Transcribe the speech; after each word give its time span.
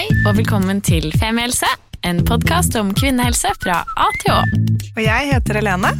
Hei 0.00 0.06
og 0.24 0.38
velkommen 0.38 0.78
til 0.80 1.10
Femihelse, 1.20 1.68
en 2.08 2.22
podkast 2.24 2.72
om 2.80 2.88
kvinnehelse 2.96 3.50
fra 3.60 3.82
A 4.00 4.06
til 4.22 4.30
Å. 4.32 4.38
Og 4.94 5.00
jeg 5.04 5.26
heter 5.28 5.58
Helene, 5.58 5.90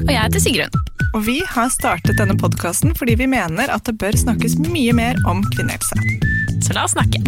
Og 0.00 0.08
jeg 0.08 0.16
heter 0.22 0.40
Sigrun. 0.40 0.78
og 1.12 1.26
vi 1.26 1.34
har 1.44 1.68
startet 1.68 2.16
denne 2.16 2.38
podkasten 2.40 2.94
fordi 2.96 3.18
vi 3.20 3.26
mener 3.28 3.68
at 3.68 3.84
det 3.84 3.98
bør 4.00 4.16
snakkes 4.16 4.56
mye 4.64 4.94
mer 4.96 5.20
om 5.28 5.42
kvinnehelse. 5.52 5.92
Så 6.64 6.72
la 6.72 6.86
oss 6.88 6.96
snakke. 6.96 7.20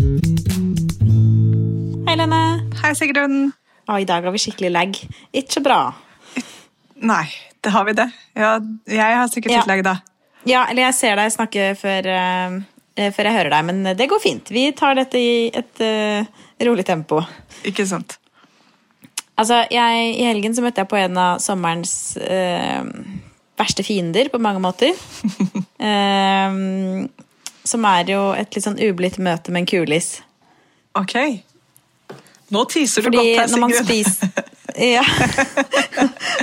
Hei, 2.07 2.15
Helene. 2.15 2.41
Hei, 2.81 2.95
Sigrun. 2.97 3.53
Og 3.93 4.01
I 4.01 4.09
dag 4.09 4.25
har 4.25 4.33
vi 4.33 4.41
skikkelig 4.41 4.73
lag. 4.73 4.97
Ikke 5.37 5.61
bra. 5.61 5.93
Nei, 6.97 7.27
det 7.61 7.77
har 7.77 7.85
vi 7.85 7.93
det. 7.93 8.09
Ja, 8.41 8.59
jeg 8.89 9.21
har 9.21 9.29
sikkert 9.29 9.53
Ja. 9.53 9.59
litt 9.59 9.67
lag 9.67 9.85
da. 9.85 9.97
Ja, 10.47 10.65
eller 10.71 10.89
jeg 10.89 10.95
ser 10.95 11.17
deg 11.17 11.29
snakke 11.37 11.77
før, 11.77 12.07
eh, 12.07 12.61
før 12.97 13.29
jeg 13.29 13.37
hører 13.39 13.55
deg, 13.55 13.67
men 13.71 13.97
det 13.97 14.09
går 14.11 14.21
fint. 14.23 14.51
Vi 14.53 14.67
tar 14.77 14.99
dette 14.99 15.21
i 15.21 15.49
et 15.49 15.83
uh, 15.85 16.45
rolig 16.69 16.85
tempo. 16.89 17.23
Ikke 17.69 17.87
sant? 17.89 18.19
Altså, 19.41 19.63
jeg, 19.73 20.09
I 20.21 20.27
helgen 20.29 20.55
så 20.55 20.65
møtte 20.65 20.85
jeg 20.85 20.91
på 20.91 20.99
en 21.01 21.17
av 21.19 21.41
sommerens 21.43 21.95
uh, 22.21 22.85
verste 23.59 23.85
fiender 23.87 24.29
på 24.33 24.41
mange 24.43 24.61
måter. 24.63 24.93
uh, 25.81 26.53
som 27.73 27.87
er 27.87 28.11
jo 28.11 28.23
et 28.37 28.53
litt 28.55 28.67
sånn 28.67 28.81
ublidt 28.83 29.21
møte 29.23 29.55
med 29.55 29.65
en 29.65 29.71
kulis. 29.71 30.17
Ok. 30.99 31.17
Nå 32.53 32.65
teaser 32.69 33.05
du 33.05 33.09
Fordi 33.09 33.21
godt 33.23 33.39
her, 33.39 33.53
når 33.55 33.63
man 33.63 33.77
spiser 33.79 34.29
Ja. 34.93 35.05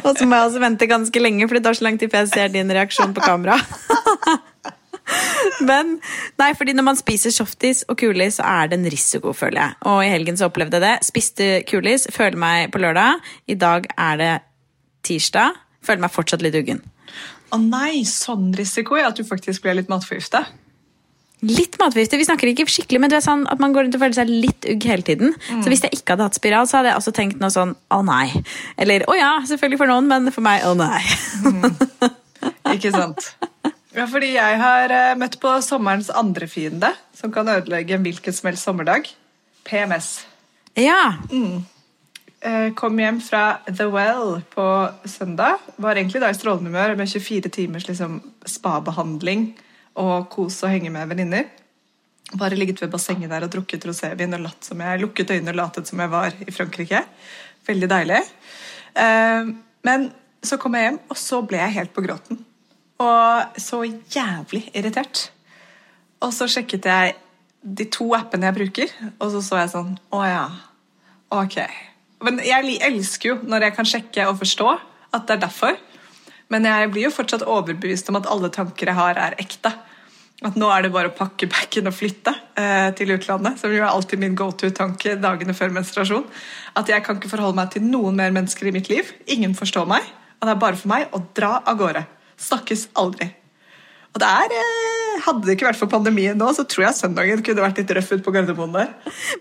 Og 0.06 0.16
så 0.18 0.26
må 0.26 0.38
jeg 0.38 0.48
også 0.48 0.62
vente 0.62 0.88
ganske 0.90 1.22
lenge, 1.22 1.48
for 1.48 1.58
det 1.58 1.64
tar 1.66 1.78
så 1.78 1.86
lang 1.86 1.98
tid 2.02 2.12
før 2.12 2.26
jeg 2.26 2.32
ser 2.34 2.52
din 2.54 2.72
reaksjon 2.74 3.14
på 3.14 3.26
kamera. 3.26 3.58
Men 5.70 5.96
nei, 6.40 6.52
fordi 6.58 6.76
når 6.78 6.88
man 6.92 7.00
spiser 7.00 7.34
softis 7.34 7.84
og 7.90 7.98
kulis, 8.02 8.38
så 8.40 8.46
er 8.48 8.70
det 8.70 8.80
en 8.80 8.90
risiko, 8.92 9.34
føler 9.36 9.62
jeg. 9.64 9.80
Og 9.92 10.04
i 10.06 10.12
helgen 10.12 10.40
så 10.40 10.50
opplevde 10.50 10.80
jeg 10.80 10.86
det. 10.86 11.10
Spiste 11.10 11.50
kulis, 11.70 12.08
føler 12.16 12.40
meg 12.40 12.72
på 12.74 12.82
lørdag. 12.84 13.20
I 13.50 13.58
dag 13.60 13.90
er 13.98 14.22
det 14.22 14.32
tirsdag. 15.08 15.60
Føler 15.86 16.06
meg 16.06 16.14
fortsatt 16.14 16.44
litt 16.46 16.58
uggen. 16.60 16.82
Å 17.50 17.58
nei, 17.62 18.04
sånn 18.06 18.52
risiko 18.58 19.00
er 19.00 19.10
at 19.10 19.18
du 19.18 19.26
faktisk 19.26 19.64
ble 19.66 19.80
litt 19.80 19.90
matforgifta. 19.90 20.44
Litt 21.48 21.78
matforgifte. 21.80 22.20
Vi 22.20 22.28
snakker 22.28 22.52
ikke 22.52 22.68
skikkelig, 22.68 23.00
men 23.00 23.12
det 23.12 23.22
er 23.22 23.26
sånn 23.26 23.46
at 23.50 23.62
man 23.64 23.72
går 23.74 23.88
rundt 23.88 23.96
og 23.96 24.02
føler 24.04 24.18
seg 24.18 24.30
litt 24.30 24.68
ugg 24.70 24.86
hele 24.90 25.06
tiden. 25.08 25.32
Så 25.64 25.72
hvis 25.72 25.86
jeg 25.86 25.96
ikke 25.96 26.14
hadde 26.14 26.28
hatt 26.28 26.38
spiral, 26.38 26.68
så 26.68 26.80
hadde 26.80 26.92
jeg 26.92 27.00
også 27.00 27.14
tenkt 27.16 27.40
noe 27.40 27.54
sånn 27.54 27.72
å 27.96 28.02
nei. 28.06 28.28
Eller 28.78 29.08
å 29.08 29.16
ja, 29.18 29.32
selvfølgelig 29.48 29.80
for 29.80 29.92
noen, 29.92 30.10
men 30.12 30.34
for 30.36 30.46
meg 30.46 30.68
å 30.68 30.76
nei. 30.78 31.00
Ikke 32.76 32.92
sant? 32.94 33.32
Ja, 33.96 34.06
fordi 34.06 34.34
jeg 34.36 34.60
har 34.62 34.94
eh, 34.94 35.16
møtt 35.18 35.40
på 35.42 35.56
sommerens 35.66 36.12
andre 36.14 36.48
fiende, 36.50 36.92
som 37.18 37.34
kan 37.34 37.50
ødelegge 37.50 37.98
en 37.98 38.06
hvilken 38.06 38.36
som 38.36 38.52
helst 38.52 38.68
sommerdag. 38.68 39.10
PMS. 39.66 40.12
Ja. 40.78 41.16
Mm. 41.32 41.66
Kom 42.80 42.96
hjem 43.02 43.18
fra 43.20 43.60
The 43.68 43.90
Well 43.92 44.38
på 44.54 44.66
søndag. 45.04 45.60
Var 45.76 45.98
egentlig 46.00 46.22
da 46.24 46.30
i 46.32 46.38
strålende 46.38 46.72
humør 46.72 46.94
med 46.96 47.10
24 47.12 47.52
timers 47.52 47.90
liksom, 47.90 48.22
spa-behandling 48.48 49.50
og 50.00 50.30
kos 50.32 50.62
og 50.64 50.72
henge 50.72 50.94
med 50.94 51.10
venninner. 51.12 51.50
Bare 52.40 52.56
ligget 52.56 52.80
ved 52.82 52.92
bassenget 52.94 53.32
der 53.34 53.44
og 53.44 53.52
drukket 53.52 53.86
rosévin 53.90 54.38
og 54.38 54.44
latt 54.46 54.68
som 54.68 54.82
jeg 54.86 55.02
lukket 55.02 55.34
øynene 55.34 55.52
og 55.52 55.60
latet 55.60 55.90
som 55.90 56.00
jeg 56.00 56.14
var 56.14 56.36
i 56.46 56.54
Frankrike. 56.54 57.02
Veldig 57.68 57.90
deilig. 57.92 58.22
Eh, 58.96 59.52
Men 59.84 60.12
så 60.44 60.58
kom 60.60 60.76
jeg 60.76 60.88
hjem, 60.88 61.00
og 61.10 61.18
så 61.20 61.42
ble 61.48 61.60
jeg 61.60 61.76
helt 61.76 61.94
på 61.96 62.04
gråten. 62.04 62.46
Og 63.00 63.60
så 63.62 63.82
jævlig 63.88 64.66
irritert. 64.74 65.30
Og 66.24 66.34
så 66.36 66.50
sjekket 66.52 66.88
jeg 66.90 67.16
de 67.60 67.86
to 67.92 68.08
appene 68.16 68.48
jeg 68.48 68.56
bruker, 68.56 68.92
og 69.20 69.32
så 69.34 69.42
så 69.44 69.60
jeg 69.60 69.72
sånn 69.74 69.96
Å 70.16 70.24
ja. 70.24 70.46
Ok. 71.36 71.58
Men 72.24 72.40
jeg 72.44 72.80
elsker 72.84 73.34
jo 73.34 73.36
når 73.48 73.68
jeg 73.68 73.76
kan 73.76 73.88
sjekke 73.88 74.28
og 74.28 74.40
forstå 74.40 74.70
at 75.16 75.28
det 75.28 75.38
er 75.38 75.44
derfor. 75.46 75.78
Men 76.50 76.66
jeg 76.66 76.90
blir 76.94 77.08
jo 77.08 77.14
fortsatt 77.14 77.46
overbevist 77.46 78.10
om 78.10 78.18
at 78.20 78.28
alle 78.32 78.50
tanker 78.54 78.90
jeg 78.90 78.98
har, 78.98 79.20
er 79.22 79.38
ekte. 79.42 79.72
At 80.46 80.56
nå 80.56 80.70
er 80.72 80.86
det 80.86 80.94
bare 80.96 81.12
å 81.12 81.16
pakke 81.16 81.50
bagen 81.52 81.90
og 81.90 81.96
flytte 81.96 82.32
eh, 82.58 82.90
til 82.98 83.12
utlandet. 83.14 83.60
Som 83.62 83.74
jo 83.76 83.84
er 83.84 83.92
alltid 83.92 84.22
min 84.22 84.38
go 84.40 84.50
to-tanke 84.56 85.18
dagene 85.22 85.56
før 85.56 85.74
menstruasjon. 85.76 86.26
At 86.80 86.90
jeg 86.90 87.04
kan 87.06 87.20
ikke 87.20 87.32
forholde 87.32 87.60
meg 87.60 87.74
til 87.76 87.86
noen 87.86 88.18
mer 88.18 88.34
mennesker 88.36 88.70
i 88.70 88.74
mitt 88.76 88.90
liv. 88.92 89.12
Ingen 89.30 89.56
forstår 89.58 89.90
meg. 89.90 90.08
Og 90.40 90.48
det 90.48 90.56
er 90.56 90.64
bare 90.64 90.80
for 90.80 90.92
meg 90.92 91.12
å 91.14 91.22
dra 91.38 91.60
av 91.68 91.80
gårde. 91.80 92.06
Snakkes 92.40 92.88
aldri. 92.96 93.28
Og 94.14 94.22
det 94.22 94.30
er, 94.30 94.54
eh, 94.60 95.09
Hadde 95.26 95.46
det 95.46 95.56
ikke 95.58 95.68
vært 95.70 95.80
for 95.80 95.92
pandemien 95.92 96.38
nå, 96.40 96.50
så 96.56 96.66
tror 96.70 96.88
jeg 96.88 96.98
søndagen 97.00 97.44
kunne 97.46 97.66
vært 97.66 97.82
litt 97.82 97.92
røff 97.98 98.12
ut 98.14 98.24
på 98.26 98.34
Gardermoen 98.36 98.76
der. 98.76 98.94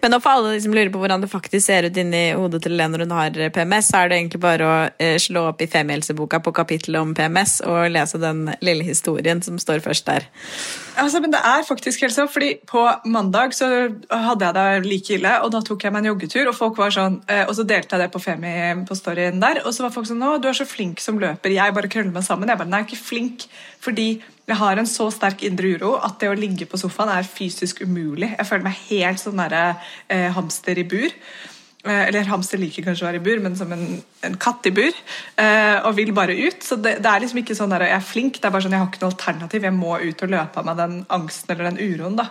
Men 0.02 0.14
nå 0.14 0.20
for 0.24 0.34
alle 0.34 0.54
de 0.54 0.62
som 0.64 0.74
lurer 0.74 0.90
på 0.92 1.00
hvordan 1.02 1.24
det 1.24 1.30
faktisk 1.32 1.66
ser 1.66 1.88
ut 1.88 2.00
inni 2.00 2.24
hodet 2.38 2.62
til 2.64 2.74
Helene 2.74 2.96
når 2.96 3.06
hun 3.06 3.16
har 3.16 3.38
PMS, 3.54 3.90
så 3.92 4.02
er 4.02 4.10
det 4.10 4.18
egentlig 4.20 4.42
bare 4.42 4.68
å 4.68 4.76
eh, 4.98 5.16
slå 5.22 5.46
opp 5.50 5.62
i 5.64 5.70
Femihelseboka 5.70 6.42
på 6.44 6.54
kapittelet 6.56 7.00
om 7.00 7.14
PMS 7.16 7.60
og 7.68 7.88
lese 7.94 8.20
den 8.22 8.46
lille 8.64 8.86
historien 8.86 9.42
som 9.44 9.58
står 9.60 9.82
først 9.84 10.08
der. 10.08 10.28
Altså, 10.98 11.20
men 11.22 11.32
det 11.32 11.40
er 11.46 11.66
faktisk 11.66 12.02
helt 12.02 12.14
sånn, 12.14 12.30
fordi 12.30 12.56
På 12.68 12.82
mandag 13.06 13.54
så 13.56 13.66
hadde 14.10 14.48
jeg 14.48 14.56
det 14.56 14.88
like 14.88 15.14
ille, 15.14 15.34
og 15.44 15.52
da 15.54 15.60
tok 15.64 15.84
jeg 15.84 15.94
meg 15.94 16.02
en 16.02 16.10
joggetur. 16.10 16.48
Og 16.50 16.56
folk 16.56 16.80
var 16.80 16.92
sånn, 16.94 17.20
eh, 17.30 17.44
og 17.46 17.54
så 17.56 17.64
delte 17.68 17.96
jeg 17.96 18.04
det 18.04 18.12
på 18.14 18.22
Femi 18.22 18.54
på 18.88 18.96
storyen 18.98 19.40
der, 19.42 19.62
og 19.64 19.74
så 19.74 19.86
var 19.86 19.94
folk 19.94 20.08
sånn 20.08 20.24
'Å, 20.24 20.40
du 20.42 20.48
er 20.48 20.58
så 20.58 20.66
flink 20.66 21.00
som 21.00 21.18
løper.' 21.18 21.54
Jeg 21.54 21.74
bare 21.74 21.88
krøller 21.88 22.12
meg 22.12 22.24
sammen. 22.24 22.48
Jeg 22.48 22.58
bare, 22.58 22.68
Nei, 22.68 22.82
jeg 22.82 22.86
er 22.86 22.90
ikke 22.90 23.08
flink, 23.08 23.46
fordi 23.80 24.08
jeg 24.48 24.56
har 24.56 24.80
en 24.80 24.88
så 24.88 25.10
sterk 25.12 25.44
indre 25.44 25.74
uro 25.76 25.92
at 26.00 26.16
det 26.22 26.30
å 26.32 26.38
ligge 26.38 26.68
på 26.68 26.80
sofaen 26.80 27.12
er 27.12 27.28
fysisk 27.28 27.82
umulig. 27.84 28.30
Jeg 28.32 28.48
føler 28.48 28.64
meg 28.64 28.82
helt 28.88 29.20
sånn 29.20 29.40
derre 29.42 29.64
eh, 30.08 30.30
hamster 30.32 30.80
i 30.80 30.86
bur. 30.88 31.12
Eh, 31.84 32.06
Eller 32.08 32.30
hamster 32.30 32.60
liker 32.60 32.86
kanskje 32.86 33.04
å 33.04 33.08
være 33.10 33.20
i 33.20 33.26
bur, 33.26 33.42
men 33.44 33.58
som 33.58 33.74
en, 33.76 33.98
en 34.24 34.38
katt 34.40 34.66
i 34.70 34.72
bur. 34.74 34.96
Eh, 35.36 35.76
og 35.82 35.92
vil 35.98 36.14
bare 36.16 36.38
ut. 36.38 36.64
Så 36.64 36.80
det, 36.80 36.96
det 37.04 37.12
er 37.12 37.26
liksom 37.26 37.42
ikke 37.42 37.58
sånn 37.58 37.76
der 37.76 37.86
jeg 37.90 37.96
er 37.98 38.08
flink, 38.08 38.40
det 38.40 38.48
er 38.48 38.56
bare 38.56 38.64
sånn 38.64 38.78
jeg 38.78 38.82
har 38.82 38.90
ikke 38.90 39.04
noe 39.04 39.12
alternativ. 39.12 39.68
Jeg 39.68 39.76
må 39.76 40.00
ut 40.00 40.24
og 40.24 40.34
løpe 40.34 40.62
av 40.62 40.68
meg 40.70 40.80
den 40.80 40.98
angsten 41.18 41.54
eller 41.54 41.70
den 41.70 41.80
uroen. 41.84 42.18
da. 42.18 42.30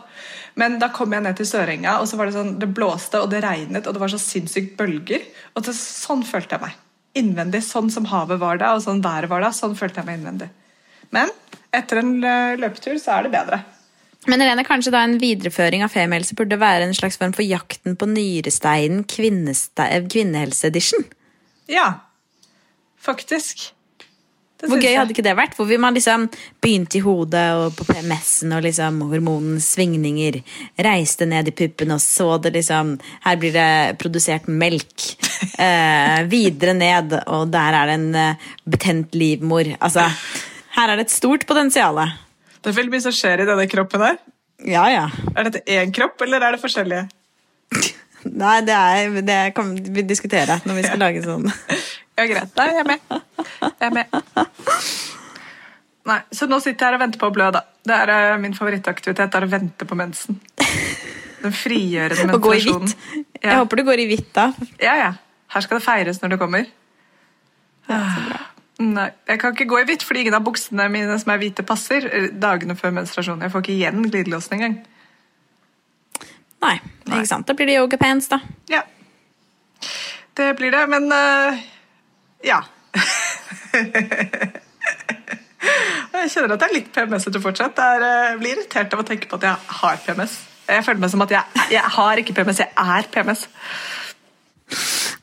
Men 0.57 0.81
da 0.81 0.89
kom 0.89 1.13
jeg 1.13 1.22
ned 1.22 1.38
til 1.38 1.51
Sørenga, 1.53 1.99
og 2.01 2.09
så 2.09 2.17
var 2.17 2.28
det 2.28 2.38
sånn, 2.39 2.55
det 2.57 2.73
blåste 2.73 3.22
og 3.22 3.29
det 3.29 3.45
regnet, 3.45 3.85
og 3.85 3.94
det 3.94 4.01
var 4.01 4.09
så 4.09 4.22
sinnssykt 4.22 4.73
bølger. 4.79 5.29
Og 5.53 5.69
så, 5.69 5.78
sånn 5.78 6.25
følte 6.25 6.57
jeg 6.57 6.66
meg. 6.66 6.85
Innvendig. 7.22 7.61
Sånn 7.66 7.94
som 7.94 8.09
havet 8.09 8.41
var 8.41 8.57
da, 8.61 8.73
og 8.73 8.81
sånn 8.85 9.05
været 9.05 9.29
var 9.29 9.45
da. 9.45 9.53
Sånn 9.53 9.78
følte 9.78 10.01
jeg 10.01 10.09
meg 10.09 10.17
innvendig. 10.17 10.49
Men 11.13 11.29
etter 11.78 12.02
en 12.02 12.14
eh, 12.24 12.58
løpetur 12.60 12.98
så 13.02 13.18
er 13.18 13.28
det 13.28 13.34
bedre. 13.38 13.62
Men 14.28 14.44
Helene, 14.44 14.66
kanskje 14.68 14.92
da 14.92 15.06
en 15.06 15.16
videreføring 15.22 15.86
av 15.86 15.94
Femihelse 15.94 16.36
burde 16.36 16.60
være 16.60 16.88
en 16.88 16.98
slags 16.98 17.20
form 17.20 17.36
for 17.36 17.48
jakten 17.48 17.96
på 18.00 18.10
nyresteinen 18.12 19.06
eh, 19.06 20.04
kvinnehelse-edition? 20.12 21.08
Ja. 21.72 21.88
Faktisk. 23.00 23.70
Hvor 24.66 24.82
gøy 24.82 24.96
hadde 24.98 25.14
ikke 25.14 25.26
det 25.26 25.36
vært? 25.38 25.54
Hvor 25.54 25.70
man 25.78 25.94
liksom 25.94 26.24
begynte 26.64 26.98
i 26.98 27.04
hodet 27.06 27.44
og 27.60 27.76
på 27.78 27.86
PMS-en 27.92 28.56
og 28.58 28.64
liksom 28.66 29.04
hormonens 29.12 29.68
svingninger. 29.76 30.40
Reiste 30.82 31.28
ned 31.30 31.52
i 31.52 31.54
puppen 31.54 31.94
og 31.94 32.02
så 32.02 32.32
det 32.42 32.56
liksom 32.56 32.96
Her 33.28 33.38
blir 33.38 33.54
det 33.54 33.98
produsert 34.02 34.50
melk. 34.50 35.12
Eh, 35.62 36.24
videre 36.30 36.74
ned, 36.74 37.14
og 37.30 37.52
der 37.54 37.76
er 37.78 37.90
det 37.90 37.98
en 38.00 38.16
eh, 38.18 38.46
betent 38.66 39.14
livmor. 39.18 39.70
Altså, 39.78 40.08
her 40.78 40.94
er 40.94 41.00
det 41.00 41.08
et 41.08 41.14
stort 41.14 41.46
potensial. 41.50 42.00
Det 42.62 42.72
er 42.72 42.78
veldig 42.78 42.94
mye 42.94 43.06
som 43.06 43.16
skjer 43.16 43.44
i 43.44 43.48
denne 43.50 43.68
kroppen 43.72 44.04
her. 44.04 44.18
Ja, 44.66 44.88
ja. 44.90 45.06
Er 45.36 45.48
dette 45.50 45.62
én 45.70 45.94
kropp, 45.94 46.22
eller 46.26 46.42
er 46.42 46.56
det 46.56 46.62
forskjellige? 46.62 47.08
Nei, 48.42 48.56
det, 48.66 48.76
er, 48.76 49.20
det 49.26 49.38
kan 49.58 49.76
vi 49.76 50.04
diskutere 50.08 50.60
når 50.66 50.80
vi 50.80 50.86
skal 50.88 51.04
lage 51.06 51.24
sånn. 51.26 51.50
Ja, 52.18 52.24
greit. 52.26 52.50
Nei, 52.58 52.64
jeg 52.74 52.80
er 52.82 52.88
med. 52.88 53.18
Jeg 53.62 53.84
er 53.86 53.92
med. 53.94 54.16
Nei, 56.10 56.16
Så 56.34 56.48
nå 56.50 56.58
sitter 56.64 56.74
jeg 56.74 56.88
her 56.88 56.96
og 56.98 57.04
venter 57.04 57.22
på 57.22 57.30
å 57.30 57.36
blø, 57.36 57.52
da. 57.54 57.62
Det 57.86 57.94
er 57.94 58.12
eh, 58.16 58.40
Min 58.42 58.56
favorittaktivitet 58.58 59.38
er 59.38 59.46
å 59.46 59.50
vente 59.52 59.86
på 59.86 59.98
mensen. 60.00 60.40
Den 61.44 61.54
frigjørende 61.54 62.34
Og 62.40 62.47
gå 62.47 62.56
i 62.58 62.64
hvitt. 62.66 62.96
Ja. 63.35 63.52
Jeg 63.52 63.59
håper 63.59 63.78
du 63.78 63.84
går 63.91 64.02
i 64.02 64.08
hvitt 64.09 64.32
da. 64.34 64.47
ja, 64.82 64.97
ja. 65.03 65.12
Her 65.53 65.64
skal 65.68 65.78
det 65.78 65.85
feires 65.85 66.18
når 66.23 66.34
det 66.34 66.41
kommer. 66.41 66.66
Nei, 68.78 69.08
Jeg 69.28 69.40
kan 69.41 69.56
ikke 69.56 69.66
gå 69.72 69.79
i 69.82 69.85
hvitt, 69.90 70.03
fordi 70.06 70.22
ingen 70.22 70.38
av 70.38 70.44
buksene 70.46 70.85
mine 70.94 71.16
som 71.18 71.32
er 71.34 71.40
hvite, 71.41 71.66
passer 71.66 72.06
dagene 72.38 72.76
før 72.78 72.94
menstruasjon. 73.00 73.41
Jeg 73.41 73.53
får 73.53 73.66
ikke 73.66 73.74
igjen 73.74 74.06
glidelåsen 74.06 74.53
engang. 74.59 74.78
Nei, 76.62 76.76
ikke 77.08 77.26
sant. 77.29 77.47
Da 77.47 77.56
blir 77.58 77.70
det 77.70 77.78
yogapants, 77.79 78.29
da. 78.29 78.40
Ja. 78.70 78.84
Det 80.38 80.52
blir 80.59 80.72
det, 80.74 80.84
men 80.90 81.09
uh, 81.09 81.58
ja. 82.46 82.62
jeg 86.14 86.30
kjenner 86.34 86.53
at 86.53 86.62
jeg 86.62 86.70
er 86.70 86.76
litt 86.76 86.91
PMS-ete 86.94 87.41
fortsatt. 87.41 87.82
Jeg 87.82 88.06
eh, 88.06 88.38
blir 88.41 88.56
irritert 88.56 88.94
av 88.94 89.02
å 89.02 89.08
tenke 89.08 89.30
på 89.30 89.40
at 89.40 89.47
jeg 89.50 89.56
har 89.82 89.96
PMS. 90.06 90.38
Jeg 90.68 90.85
føler 90.85 91.02
meg 91.02 91.14
som 91.14 91.23
at 91.26 91.34
jeg, 91.34 91.66
jeg 91.72 91.94
har 91.97 92.22
ikke 92.22 92.35
PMS, 92.38 92.62
jeg 92.66 92.72
er 92.78 93.09
PMS. 93.14 93.41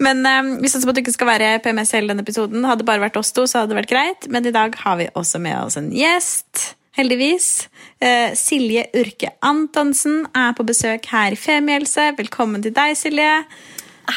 Men 0.03 0.25
eh, 0.27 0.61
vi 0.63 0.71
satser 0.71 0.89
på 0.89 0.95
at 0.95 0.99
det 0.99 1.05
ikke 1.05 1.17
skal 1.17 1.31
være 1.31 1.51
PMS 1.65 1.95
hele 1.97 2.11
denne 2.13 2.25
episoden. 2.27 2.65
Hadde 2.67 2.83
det 2.83 2.89
bare 2.89 3.05
vært 3.05 3.19
oss 3.21 3.33
to, 3.35 3.47
så 3.47 3.63
hadde 3.63 3.75
det 3.75 3.83
vært 3.83 3.93
greit. 3.93 4.31
Men 4.33 4.47
i 4.47 4.55
dag 4.55 4.75
har 4.85 4.99
vi 5.01 5.11
også 5.15 5.43
med 5.43 5.59
oss 5.61 5.79
en 5.81 5.93
gjest. 5.95 6.75
heldigvis. 6.95 7.69
Eh, 7.99 8.35
Silje 8.39 8.85
Urke 8.95 9.33
Antonsen 9.43 10.29
er 10.35 10.53
på 10.55 10.67
besøk 10.67 11.09
her 11.11 11.35
i 11.35 11.39
Femihelse. 11.39 12.13
Velkommen 12.19 12.63
til 12.63 12.75
deg, 12.75 12.95
Silje. 12.99 13.33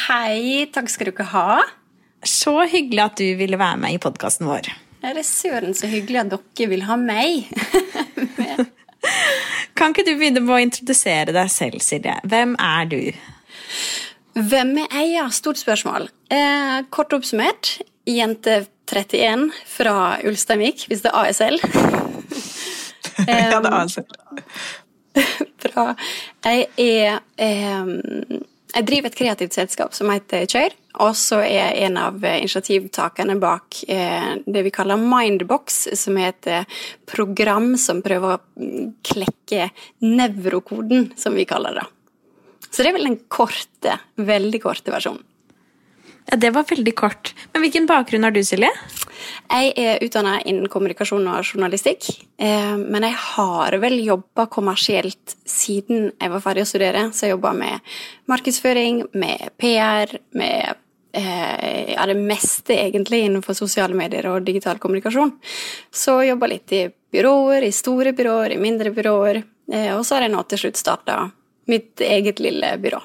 Hei, 0.07 0.68
takk 0.74 0.91
skal 0.91 1.09
du 1.09 1.15
ikke 1.15 1.31
ha. 1.31 1.63
Så 2.21 2.53
hyggelig 2.69 3.03
at 3.06 3.18
du 3.18 3.25
ville 3.39 3.57
være 3.57 3.80
med 3.81 3.95
i 3.95 4.01
podkasten 4.01 4.50
vår. 4.50 4.69
Det 5.01 5.13
er 5.13 5.25
søren 5.25 5.73
så 5.77 5.89
hyggelig 5.89 6.23
at 6.25 6.33
dere 6.33 6.69
vil 6.69 6.83
ha 6.85 6.97
meg. 7.00 7.50
kan 9.77 9.94
ikke 9.94 10.06
du 10.06 10.15
begynne 10.18 10.41
med 10.44 10.56
å 10.57 10.62
introdusere 10.65 11.33
deg 11.33 11.51
selv, 11.53 11.81
Silje? 11.85 12.18
Hvem 12.27 12.57
er 12.62 12.89
du? 12.91 13.01
Hvem 14.38 14.75
er? 14.84 15.04
Ja, 15.10 15.30
stort 15.34 15.57
spørsmål. 15.57 16.10
Eh, 16.30 16.80
kort 16.94 17.13
oppsummert, 17.16 17.80
jente 18.06 18.66
31 18.86 19.50
fra 19.66 20.18
Ulsteinvik, 20.28 20.86
hvis 20.88 21.01
det 21.01 21.10
er 21.10 21.25
ASL. 21.25 21.57
ja, 23.28 23.57
det 23.57 23.72
er 23.72 23.78
ASL. 23.80 24.06
Bra. 25.63 25.88
Jeg 26.45 26.68
er 26.78 27.18
eh, 27.42 27.89
Jeg 28.75 28.86
driver 28.86 29.10
et 29.10 29.18
kreativt 29.18 29.57
selskap 29.57 29.98
som 29.98 30.13
heter 30.13 30.45
Kjør. 30.45 30.78
Og 31.01 31.18
så 31.18 31.42
er 31.42 31.54
jeg 31.56 31.88
en 31.88 31.98
av 32.01 32.22
initiativtakerne 32.22 33.40
bak 33.42 33.81
eh, 33.90 34.38
det 34.45 34.66
vi 34.66 34.74
kaller 34.74 35.01
Mindbox, 35.01 35.88
som 35.98 36.18
er 36.22 36.36
et 36.36 36.54
eh, 36.54 36.80
program 37.10 37.74
som 37.81 38.06
prøver 38.06 38.38
å 38.38 38.72
klekke 39.06 39.72
nevrokoden, 40.06 41.12
som 41.18 41.38
vi 41.38 41.50
kaller 41.50 41.81
det. 41.81 41.90
Så 42.69 42.84
det 42.84 42.92
er 42.92 42.98
vel 42.98 43.10
den 43.10 43.19
korte, 43.31 43.98
veldig 44.19 44.62
korte 44.64 44.94
versjonen. 44.94 45.24
Ja, 46.28 46.36
Det 46.36 46.50
var 46.52 46.64
veldig 46.68 46.96
kort. 46.96 47.34
Men 47.54 47.64
hvilken 47.64 47.88
bakgrunn 47.88 48.24
har 48.24 48.31
du, 48.36 48.42
Silje? 48.44 48.69
Jeg 49.48 49.72
er 49.80 50.02
utdanna 50.04 50.42
innen 50.44 50.68
kommunikasjon 50.68 51.28
og 51.31 51.46
journalistikk. 51.46 52.10
Eh, 52.38 52.75
men 52.78 53.06
jeg 53.08 53.16
har 53.16 53.78
vel 53.80 53.96
jobba 54.04 54.48
kommersielt 54.52 55.38
siden 55.48 56.12
jeg 56.12 56.34
var 56.34 56.44
ferdig 56.44 56.66
å 56.66 56.69
studere. 56.69 57.06
Så 57.14 57.25
jeg 57.25 57.38
jobba 57.38 57.54
med 57.56 57.96
markedsføring, 58.28 59.06
med 59.16 59.56
PR, 59.58 60.18
med 60.36 60.75
eh, 61.16 61.94
ja, 61.94 62.06
det 62.12 62.19
meste 62.19 62.75
egentlig 62.75 63.24
innenfor 63.25 63.56
sosiale 63.56 63.96
medier 63.96 64.28
og 64.34 64.44
digital 64.44 64.84
kommunikasjon. 64.84 65.31
Så 65.92 66.19
jobba 66.28 66.52
litt 66.52 66.75
i 66.75 66.90
byråer, 66.92 67.64
i 67.64 67.72
store 67.72 68.12
byråer, 68.18 68.58
i 68.58 68.62
mindre 68.62 68.92
byråer. 68.92 69.44
Eh, 69.72 69.94
og 69.96 70.04
så 70.04 70.18
har 70.18 70.28
jeg 70.28 70.36
nå 70.36 70.44
til 70.44 70.66
slutt 70.66 70.84
starta 70.84 71.22
mitt 71.72 72.02
eget 72.04 72.42
lille 72.44 72.74
byrå. 72.81 73.02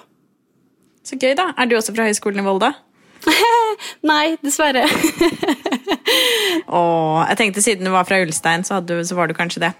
Så 1.06 1.18
gøy, 1.18 1.34
da. 1.38 1.50
Er 1.58 1.68
du 1.68 1.76
også 1.76 1.94
fra 1.94 2.06
Høgskolen 2.06 2.42
i 2.42 2.46
Volda? 2.46 2.72
Nei, 4.10 4.36
dessverre. 4.42 4.84
Åh, 6.78 7.20
jeg 7.28 7.38
tenkte 7.38 7.62
Siden 7.62 7.86
du 7.86 7.92
var 7.94 8.06
fra 8.08 8.18
Ulstein, 8.22 8.64
så, 8.66 8.80
du, 8.82 8.96
så 9.06 9.16
var 9.18 9.30
du 9.30 9.36
kanskje 9.36 9.64
det. 9.66 9.72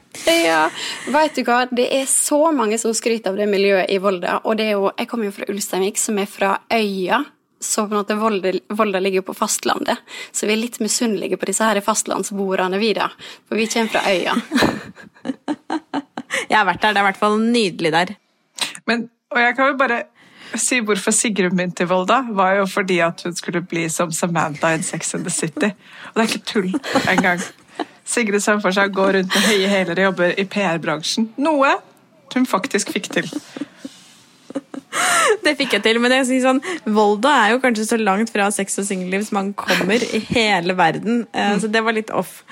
Ja, 0.44 0.64
vet 1.10 1.38
du 1.38 1.44
hva? 1.46 1.64
Det 1.70 1.88
er 1.94 2.08
så 2.10 2.40
mange 2.54 2.78
som 2.80 2.94
skryter 2.96 3.32
av 3.32 3.38
det 3.40 3.48
miljøet 3.50 3.90
i 3.92 4.00
Volda. 4.02 4.40
Og 4.46 4.58
det 4.58 4.70
er 4.70 4.76
jo, 4.76 4.90
jeg 4.98 5.10
kommer 5.10 5.30
jo 5.30 5.36
fra 5.36 5.48
Ulsteinvik, 5.52 6.00
som 6.00 6.18
er 6.22 6.30
fra 6.30 6.56
øya. 6.72 7.22
Så 7.62 7.84
på 7.86 7.94
en 7.94 8.00
måte 8.00 8.18
Volda, 8.18 8.54
Volda 8.74 9.02
ligger 9.02 9.22
jo 9.22 9.28
på 9.30 9.38
fastlandet. 9.38 10.02
Så 10.34 10.48
vi 10.48 10.56
er 10.56 10.62
litt 10.64 10.80
misunnelige 10.82 11.38
på 11.38 11.46
disse 11.50 11.66
her 11.66 11.78
fastlandsboerne, 11.84 12.80
vi 12.82 12.90
da. 12.98 13.10
For 13.46 13.58
vi 13.58 13.68
kommer 13.70 13.94
fra 13.94 14.02
øya. 14.10 14.34
jeg 16.50 16.56
har 16.56 16.66
vært 16.66 16.82
der. 16.82 16.90
Det 16.90 16.98
er 16.98 17.04
i 17.04 17.08
hvert 17.10 17.22
fall 17.22 17.38
nydelig 17.42 17.94
der. 17.94 18.16
Men, 18.92 19.08
og 19.32 19.40
jeg 19.40 19.56
kan 19.56 19.72
jo 19.72 19.78
bare 19.80 20.02
si 20.60 20.82
hvorfor 20.84 21.16
Sigrun 21.16 21.56
min 21.56 21.72
til 21.72 21.88
Volda, 21.88 22.20
var 22.36 22.58
jo 22.58 22.68
fordi 22.68 23.00
at 23.04 23.24
hun 23.24 23.36
skulle 23.36 23.64
bli 23.64 23.86
som 23.88 24.12
Samantha 24.12 24.74
i 24.76 24.84
Sex 24.84 25.14
and 25.16 25.24
the 25.24 25.32
City. 25.32 25.72
Og 26.12 26.14
det 26.14 26.24
er 26.24 26.28
ikke 26.28 26.50
tull 26.52 26.72
engang. 27.08 27.40
Sigrid 28.04 28.42
så 28.42 28.58
for 28.60 28.74
seg 28.74 28.90
å 28.90 28.96
gå 28.96 29.08
rundt 29.16 29.32
med 29.32 29.46
høye 29.46 29.70
hæler 29.70 30.00
og 30.00 30.08
jobber 30.10 30.38
i 30.38 30.46
PR-bransjen. 30.50 31.30
Noe 31.40 31.76
hun 32.32 32.48
faktisk 32.48 32.94
fikk 32.94 33.10
til. 33.12 33.28
Det 35.44 35.54
fikk 35.56 35.76
jeg 35.76 35.82
til, 35.84 35.98
men 36.00 36.12
jeg 36.18 36.26
sier 36.28 36.42
sånn, 36.44 36.60
Volda 36.92 37.30
er 37.42 37.54
jo 37.54 37.60
kanskje 37.62 37.86
så 37.88 37.98
langt 38.00 38.32
fra 38.32 38.50
sex 38.52 38.78
og 38.80 38.86
singelliv 38.88 39.24
som 39.26 39.38
man 39.38 39.50
kommer 39.56 40.04
i 40.04 40.20
hele 40.28 40.76
verden. 40.76 41.24
Eh, 41.32 41.54
så 41.60 41.70
det 41.72 41.80
var 41.84 41.96
litt 41.96 42.12
off. 42.12 42.42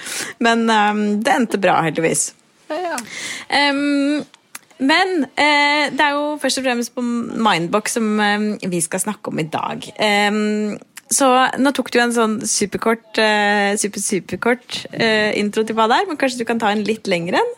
Men 0.40 0.64
um, 0.68 1.02
det 1.20 1.34
endte 1.36 1.60
bra, 1.60 1.78
heldigvis. 1.84 2.30
Ja. 2.72 2.96
Um, 3.72 4.24
men 4.80 5.24
eh, 5.34 5.88
det 5.92 6.04
er 6.04 6.16
jo 6.16 6.36
først 6.40 6.60
og 6.60 6.66
fremst 6.66 6.94
på 6.96 7.04
Mindbox 7.04 7.98
som 7.98 8.12
eh, 8.24 8.46
vi 8.70 8.80
skal 8.84 9.02
snakke 9.02 9.32
om 9.32 9.42
i 9.42 9.48
dag. 9.50 9.86
Eh, 9.96 10.40
så 11.10 11.28
nå 11.58 11.72
tok 11.74 11.90
du 11.90 11.98
en 11.98 12.14
sånn 12.14 12.36
superkort, 12.46 13.18
uh, 13.18 13.74
super, 13.80 13.98
superkort 13.98 14.76
uh, 14.94 15.32
intro 15.34 15.64
til 15.66 15.74
hva 15.74 15.88
det 15.90 15.96
er, 15.98 16.06
men 16.06 16.18
kanskje 16.20 16.44
du 16.44 16.46
kan 16.46 16.60
ta 16.62 16.70
en 16.70 16.84
litt 16.86 17.10
lengre 17.10 17.40
en? 17.40 17.50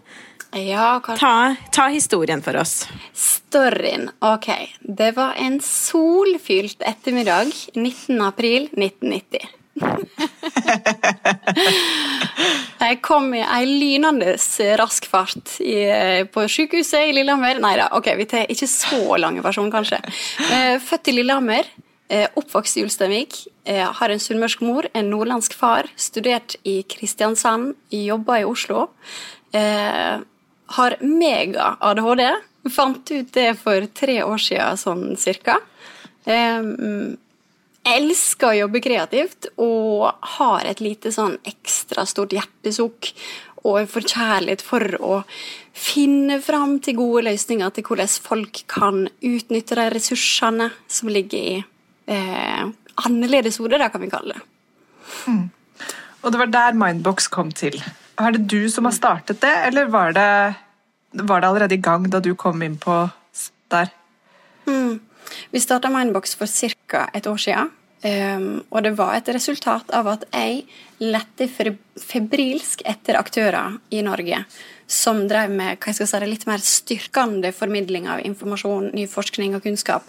Ja. 0.57 1.01
Ta, 1.05 1.55
ta, 1.73 1.87
historien 1.93 2.43
for 2.45 2.57
oss. 2.61 2.87
Storyen. 3.17 4.11
Ok. 4.25 4.49
Det 4.81 5.13
var 5.17 5.37
en 5.41 5.61
solfylt 5.65 6.85
ettermiddag 6.85 7.53
19. 7.73 8.21
april 8.25 8.69
1990. 8.73 9.49
jeg 12.83 12.99
kom 13.05 13.35
i 13.35 13.41
ei 13.41 13.67
lynende 13.67 14.37
rask 14.81 15.07
fart 15.09 15.61
i, 15.65 15.89
på 16.33 16.49
sykehuset 16.51 17.09
i 17.09 17.13
Lillehammer. 17.17 17.61
Nei 17.63 17.77
da, 17.81 17.87
ok, 17.97 18.09
vi 18.19 18.27
tar 18.29 18.51
ikke 18.53 18.69
så 18.71 19.17
lang 19.21 19.37
versjon, 19.45 19.73
kanskje. 19.73 19.99
Eh, 20.51 20.77
født 20.83 21.09
i 21.09 21.13
Lillehammer, 21.17 21.65
eh, 22.13 22.29
oppvokst 22.39 22.75
i 22.79 22.85
Ulsteinvik. 22.87 23.33
Eh, 23.65 23.87
har 23.99 24.09
en 24.13 24.23
sunnmørsk 24.23 24.61
mor, 24.67 24.83
en 24.93 25.11
nordlandsk 25.13 25.53
far. 25.57 25.85
Studert 25.97 26.51
i 26.69 26.77
Kristiansand, 26.89 27.67
jobba 27.93 28.35
i 28.43 28.49
Oslo. 28.49 28.81
Har 30.73 30.93
mega-ADHD. 31.05 32.23
Fant 32.73 33.11
ut 33.11 33.33
det 33.35 33.59
for 33.59 33.87
tre 33.93 34.23
år 34.25 34.39
siden, 34.41 34.77
sånn 34.81 35.17
cirka 35.21 35.59
elsker 37.87 38.49
å 38.49 38.59
jobbe 38.63 38.83
kreativt 38.85 39.49
og 39.61 40.13
har 40.39 40.67
et 40.69 40.83
lite 40.83 41.13
sånn 41.15 41.39
ekstra 41.49 42.05
stort 42.07 42.35
hjertesukk 42.37 43.11
og 43.63 43.79
en 43.81 43.91
forkjærlighet 43.91 44.63
for 44.65 44.97
å 45.03 45.17
finne 45.73 46.39
fram 46.43 46.77
til 46.83 46.99
gode 46.99 47.25
løsninger 47.29 47.75
til 47.75 47.87
hvordan 47.87 48.15
folk 48.23 48.63
kan 48.71 49.05
utnytte 49.23 49.79
de 49.79 49.89
ressursene 49.95 50.71
som 50.91 51.11
ligger 51.11 51.39
i 51.39 51.55
eh, 52.11 52.65
annerledes 53.07 53.59
hoder, 53.63 53.87
kan 53.91 54.03
vi 54.03 54.11
kalle 54.13 54.37
det. 54.37 54.47
Mm. 55.27 55.45
Og 56.23 56.33
det 56.33 56.43
var 56.43 56.51
der 56.53 56.77
Mindbox 56.79 57.31
kom 57.33 57.51
til. 57.55 57.79
Er 58.21 58.35
det 58.35 58.45
du 58.51 58.69
som 58.71 58.87
har 58.87 58.95
startet 58.95 59.41
det, 59.43 59.53
eller 59.69 59.91
var 59.91 60.13
det, 60.15 60.29
var 61.23 61.43
det 61.43 61.49
allerede 61.49 61.79
i 61.79 61.83
gang 61.83 62.07
da 62.11 62.21
du 62.23 62.35
kom 62.39 62.63
inn 62.63 62.77
på 62.79 63.05
der? 63.73 63.91
Mm. 64.67 65.01
Vi 65.51 65.61
starta 65.61 65.91
Mindbox 65.93 66.37
for 66.39 66.47
ca. 66.47 67.09
et 67.15 67.27
år 67.27 67.37
siden. 67.37 67.71
Um, 68.03 68.65
og 68.75 68.83
det 68.83 68.97
var 68.99 69.15
et 69.15 69.29
resultat 69.31 69.93
av 69.95 70.09
at 70.11 70.25
jeg 70.33 70.65
lette 70.99 71.47
febrilsk 72.03 72.83
etter 72.91 73.15
aktører 73.15 73.77
i 73.95 74.01
Norge 74.03 74.41
som 74.91 75.21
drev 75.31 75.53
med 75.55 75.79
hva 75.79 75.93
jeg 75.93 76.01
skal 76.01 76.11
si, 76.11 76.27
litt 76.27 76.49
mer 76.49 76.65
styrkende 76.67 77.53
formidling 77.55 78.09
av 78.11 78.25
informasjon, 78.27 78.91
ny 78.97 79.07
forskning 79.07 79.55
og 79.57 79.63
kunnskap 79.65 80.09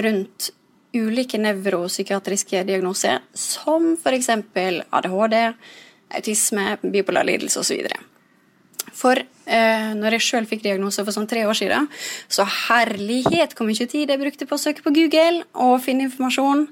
rundt 0.00 0.50
ulike 0.96 1.38
nevropsykiatriske 1.40 2.64
diagnoser, 2.66 3.20
som 3.36 3.92
f.eks. 4.00 4.30
ADHD, 4.32 5.36
autisme, 6.16 6.66
bipolar 6.82 7.26
lidelse 7.28 7.60
osv. 7.60 7.84
For 8.96 9.20
eh, 9.46 9.94
når 9.96 10.18
jeg 10.18 10.26
sjøl 10.26 10.50
fikk 10.50 10.66
diagnose 10.66 11.04
for 11.04 11.14
sånn 11.14 11.28
tre 11.30 11.46
år 11.48 11.56
siden, 11.58 11.88
så 12.28 12.46
herlighet 12.68 13.56
hvor 13.56 13.68
mye 13.68 13.88
tid 13.88 14.12
jeg 14.12 14.22
brukte 14.22 14.48
på 14.48 14.58
å 14.58 14.62
søke 14.62 14.84
på 14.84 14.94
Google 14.96 15.46
og 15.54 15.80
finne 15.84 16.08
informasjon. 16.10 16.68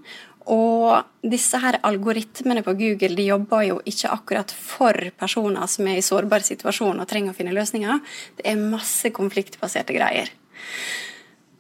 Og 0.53 1.25
disse 1.25 1.57
her 1.57 1.79
algoritmene 1.89 2.61
på 2.67 2.75
Google 2.77 3.17
de 3.17 3.31
jobber 3.31 3.63
jo 3.65 3.79
ikke 3.89 4.11
akkurat 4.13 4.53
for 4.53 4.99
personer 5.17 5.71
som 5.73 5.89
er 5.89 6.01
i 6.01 6.05
sårbar 6.05 6.45
situasjon 6.45 7.01
og 7.01 7.09
trenger 7.09 7.33
å 7.33 7.39
finne 7.39 7.55
løsninger. 7.57 8.03
Det 8.37 8.45
er 8.51 8.61
masse 8.61 9.09
konfliktbaserte 9.17 9.97
greier. 9.97 10.29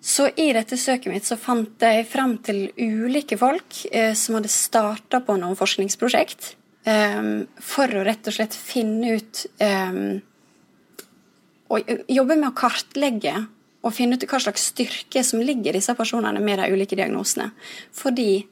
Så 0.04 0.26
i 0.36 0.50
dette 0.52 0.76
søket 0.76 1.08
mitt 1.08 1.24
så 1.24 1.38
fant 1.40 1.80
jeg 1.80 2.04
frem 2.10 2.36
til 2.44 2.66
ulike 2.76 3.38
folk 3.40 3.86
eh, 3.88 4.12
som 4.12 4.36
hadde 4.36 4.52
starta 4.52 5.22
på 5.24 5.38
noen 5.40 5.56
forskningsprosjekt 5.56 6.50
eh, 6.84 7.22
for 7.56 7.88
å 7.96 8.04
rett 8.04 8.28
og 8.28 8.36
slett 8.36 8.52
finne 8.52 9.16
ut 9.16 9.46
eh, 9.64 9.96
Og 11.72 11.92
jobbe 12.10 12.36
med 12.36 12.50
å 12.50 12.56
kartlegge 12.56 13.34
og 13.84 13.92
finne 13.92 14.16
ut 14.16 14.26
hva 14.28 14.40
slags 14.40 14.70
styrke 14.72 15.22
som 15.24 15.42
ligger 15.44 15.74
i 15.74 15.78
disse 15.78 15.94
personene 15.96 16.40
med 16.44 16.60
de 16.60 16.70
ulike 16.72 16.96
diagnosene. 16.96 17.50
Fordi 17.92 18.44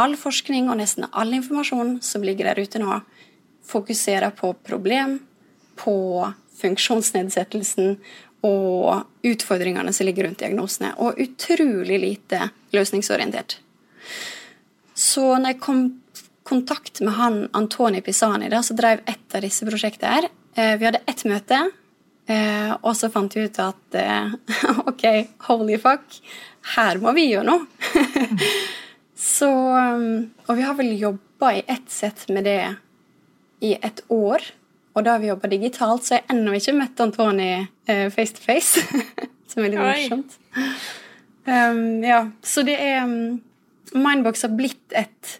all 0.00 0.16
forskning 0.18 0.70
og 0.70 0.78
nesten 0.80 1.06
all 1.10 1.34
informasjon 1.36 1.98
som 2.02 2.24
ligger 2.26 2.50
der 2.50 2.62
ute 2.62 2.80
nå, 2.82 3.00
fokuserer 3.66 4.34
på 4.34 4.52
problem, 4.66 5.20
på 5.78 5.94
funksjonsnedsettelsen 6.58 7.96
og 8.46 9.26
utfordringene 9.26 9.92
som 9.94 10.08
ligger 10.08 10.26
rundt 10.26 10.42
diagnosene, 10.42 10.96
og 10.98 11.20
utrolig 11.22 12.00
lite 12.02 12.48
løsningsorientert. 12.74 13.60
Så 14.98 15.28
når 15.36 15.54
jeg 15.54 15.62
kom 15.62 15.84
i 15.86 16.24
kontakt 16.42 16.98
med 17.06 17.14
han 17.14 17.36
Antoni 17.54 18.02
Pisani, 18.02 18.50
da, 18.50 18.64
som 18.66 18.76
drev 18.76 19.04
et 19.06 19.36
av 19.36 19.44
disse 19.46 19.66
prosjektene, 19.66 20.16
her, 20.16 20.26
Eh, 20.54 20.76
vi 20.76 20.84
hadde 20.84 21.00
ett 21.08 21.24
møte, 21.24 21.58
eh, 22.30 22.70
og 22.80 22.94
så 22.98 23.10
fant 23.12 23.34
vi 23.36 23.46
ut 23.48 23.60
at 23.62 23.98
eh, 23.98 24.32
ok, 24.90 25.04
holy 25.48 25.78
fuck, 25.82 26.20
her 26.76 27.00
må 27.02 27.14
vi 27.16 27.28
gjøre 27.32 27.48
noe. 27.48 27.66
så 29.32 29.50
um, 29.50 30.30
Og 30.48 30.56
vi 30.58 30.64
har 30.66 30.74
vel 30.78 30.92
jobba 30.98 31.52
i 31.58 31.62
ett 31.66 31.90
sett 31.90 32.28
med 32.30 32.46
det 32.46 32.74
i 33.62 33.76
et 33.78 34.02
år. 34.10 34.42
Og 34.92 35.04
da 35.04 35.14
har 35.14 35.22
vi 35.22 35.30
jobba 35.30 35.48
digitalt, 35.48 36.04
så 36.04 36.16
jeg 36.16 36.26
har 36.26 36.34
ennå 36.34 36.54
ikke 36.58 36.74
møtt 36.76 37.00
Antoni 37.00 37.52
eh, 37.62 38.08
face 38.12 38.36
to 38.36 38.44
face. 38.44 38.82
som 39.52 39.64
er 39.64 39.72
litt 39.72 39.82
morsomt. 39.82 40.36
Um, 41.44 42.02
ja, 42.04 42.26
så 42.44 42.62
det 42.66 42.76
er 42.78 43.02
um, 43.04 43.40
Mindbox 43.92 44.44
har 44.46 44.52
blitt 44.56 44.94
et 44.96 45.38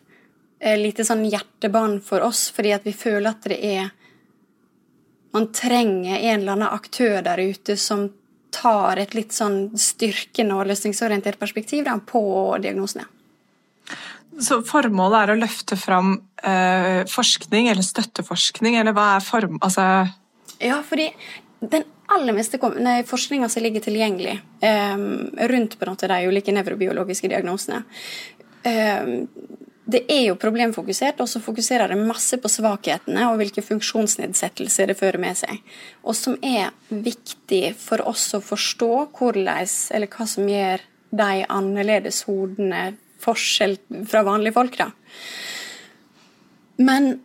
eh, 0.61 0.77
lite 0.81 1.07
sånn 1.07 1.25
hjertebarn 1.29 2.01
for 2.05 2.25
oss, 2.27 2.49
fordi 2.55 2.75
at 2.77 2.87
vi 2.89 2.95
føler 2.97 3.31
at 3.31 3.47
det 3.49 3.59
er 3.63 3.93
Man 5.33 5.49
trenger 5.55 6.19
en 6.19 6.41
eller 6.41 6.57
annen 6.57 6.69
aktør 6.69 7.23
der 7.25 7.41
ute 7.41 7.77
som 7.81 8.11
tar 8.53 9.01
et 9.01 9.15
litt 9.17 9.33
sånn 9.33 9.73
styrkende 9.81 10.59
og 10.59 10.69
løsningsorientert 10.69 11.41
perspektiv 11.41 11.87
da, 11.87 11.97
på 11.97 12.23
diagnosene. 12.61 13.07
Så 14.41 14.63
formålet 14.65 15.19
er 15.23 15.33
å 15.33 15.39
løfte 15.41 15.77
fram 15.77 16.15
eh, 16.43 17.03
forskning, 17.09 17.69
eller 17.73 17.85
støtteforskning, 17.85 18.79
eller 18.81 18.97
hva 18.97 19.15
er 19.17 19.25
form... 19.25 19.59
Altså 19.65 20.07
Ja, 20.63 20.79
fordi 20.87 21.11
den 21.61 21.85
aller 22.13 22.37
meste 22.37 22.61
forskninga 23.09 23.49
som 23.53 23.65
ligger 23.65 23.85
tilgjengelig 23.85 24.39
eh, 24.65 25.05
rundt 25.53 25.79
på 25.79 25.97
de 26.01 26.23
ulike 26.29 26.55
nevrobiologiske 26.55 27.29
diagnosene, 27.33 27.83
eh, 28.69 29.13
det 29.85 30.05
er 30.13 30.29
jo 30.29 30.39
problemfokusert, 30.39 31.19
og 31.21 31.29
så 31.29 31.41
fokuserer 31.43 31.91
det 31.91 31.99
masse 31.99 32.37
på 32.39 32.51
svakhetene 32.51 33.27
og 33.31 33.41
hvilke 33.41 33.65
funksjonsnedsettelser 33.67 34.93
det 34.93 34.99
fører 34.99 35.19
med 35.23 35.39
seg. 35.41 35.59
Og 36.07 36.15
som 36.15 36.37
er 36.39 36.71
viktig 36.89 37.75
for 37.81 38.05
oss 38.07 38.29
å 38.37 38.43
forstå 38.45 38.93
hvordan, 39.19 39.73
eller 39.91 40.13
hva 40.13 40.27
som 40.31 40.47
gjør 40.49 40.85
de 41.13 41.43
annerledes 41.51 42.23
hodene 42.29 42.93
forskjell 43.23 43.77
fra 44.09 44.23
vanlige 44.27 44.55
folk. 44.55 44.79
da. 44.79 44.93
Men 46.83 47.17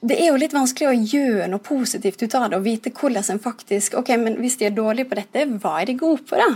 det 0.00 0.16
er 0.16 0.30
jo 0.30 0.38
litt 0.40 0.54
vanskelig 0.56 0.88
å 0.88 1.00
gjøre 1.16 1.48
noe 1.52 1.62
positivt 1.64 2.22
ut 2.22 2.34
av 2.38 2.48
det 2.48 2.60
og 2.60 2.64
vite 2.64 2.92
hvordan 2.96 3.34
en 3.34 3.42
faktisk 3.42 3.98
Ok, 4.00 4.14
men 4.16 4.38
hvis 4.40 4.56
de 4.56 4.70
er 4.70 4.76
dårlige 4.76 5.10
på 5.10 5.18
dette, 5.18 5.44
hva 5.60 5.74
er 5.80 5.90
de 5.90 5.98
gode 6.00 6.24
på, 6.24 6.38
da? 6.40 6.54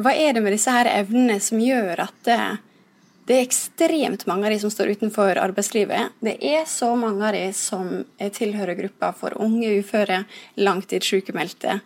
Hva 0.00 0.14
er 0.16 0.36
det 0.36 0.44
med 0.44 0.54
disse 0.54 0.72
her 0.72 0.88
evnene 0.88 1.36
som 1.40 1.60
gjør 1.60 2.06
at 2.06 2.30
det, 3.26 3.36
er 3.36 3.42
ekstremt 3.42 4.26
mange 4.30 4.46
av 4.46 4.54
de 4.54 4.58
som 4.62 4.70
står 4.70 4.94
utenfor 4.96 5.38
arbeidslivet. 5.42 6.14
Det 6.22 6.36
er 6.38 6.66
så 6.70 6.92
mange 6.98 7.26
av 7.26 7.34
de 7.34 7.48
som 7.56 8.04
tilhører 8.18 8.78
gruppa 8.78 9.10
for 9.16 9.34
unge 9.42 9.72
uføre, 9.80 10.22
langtidssykemeldte. 10.62 11.80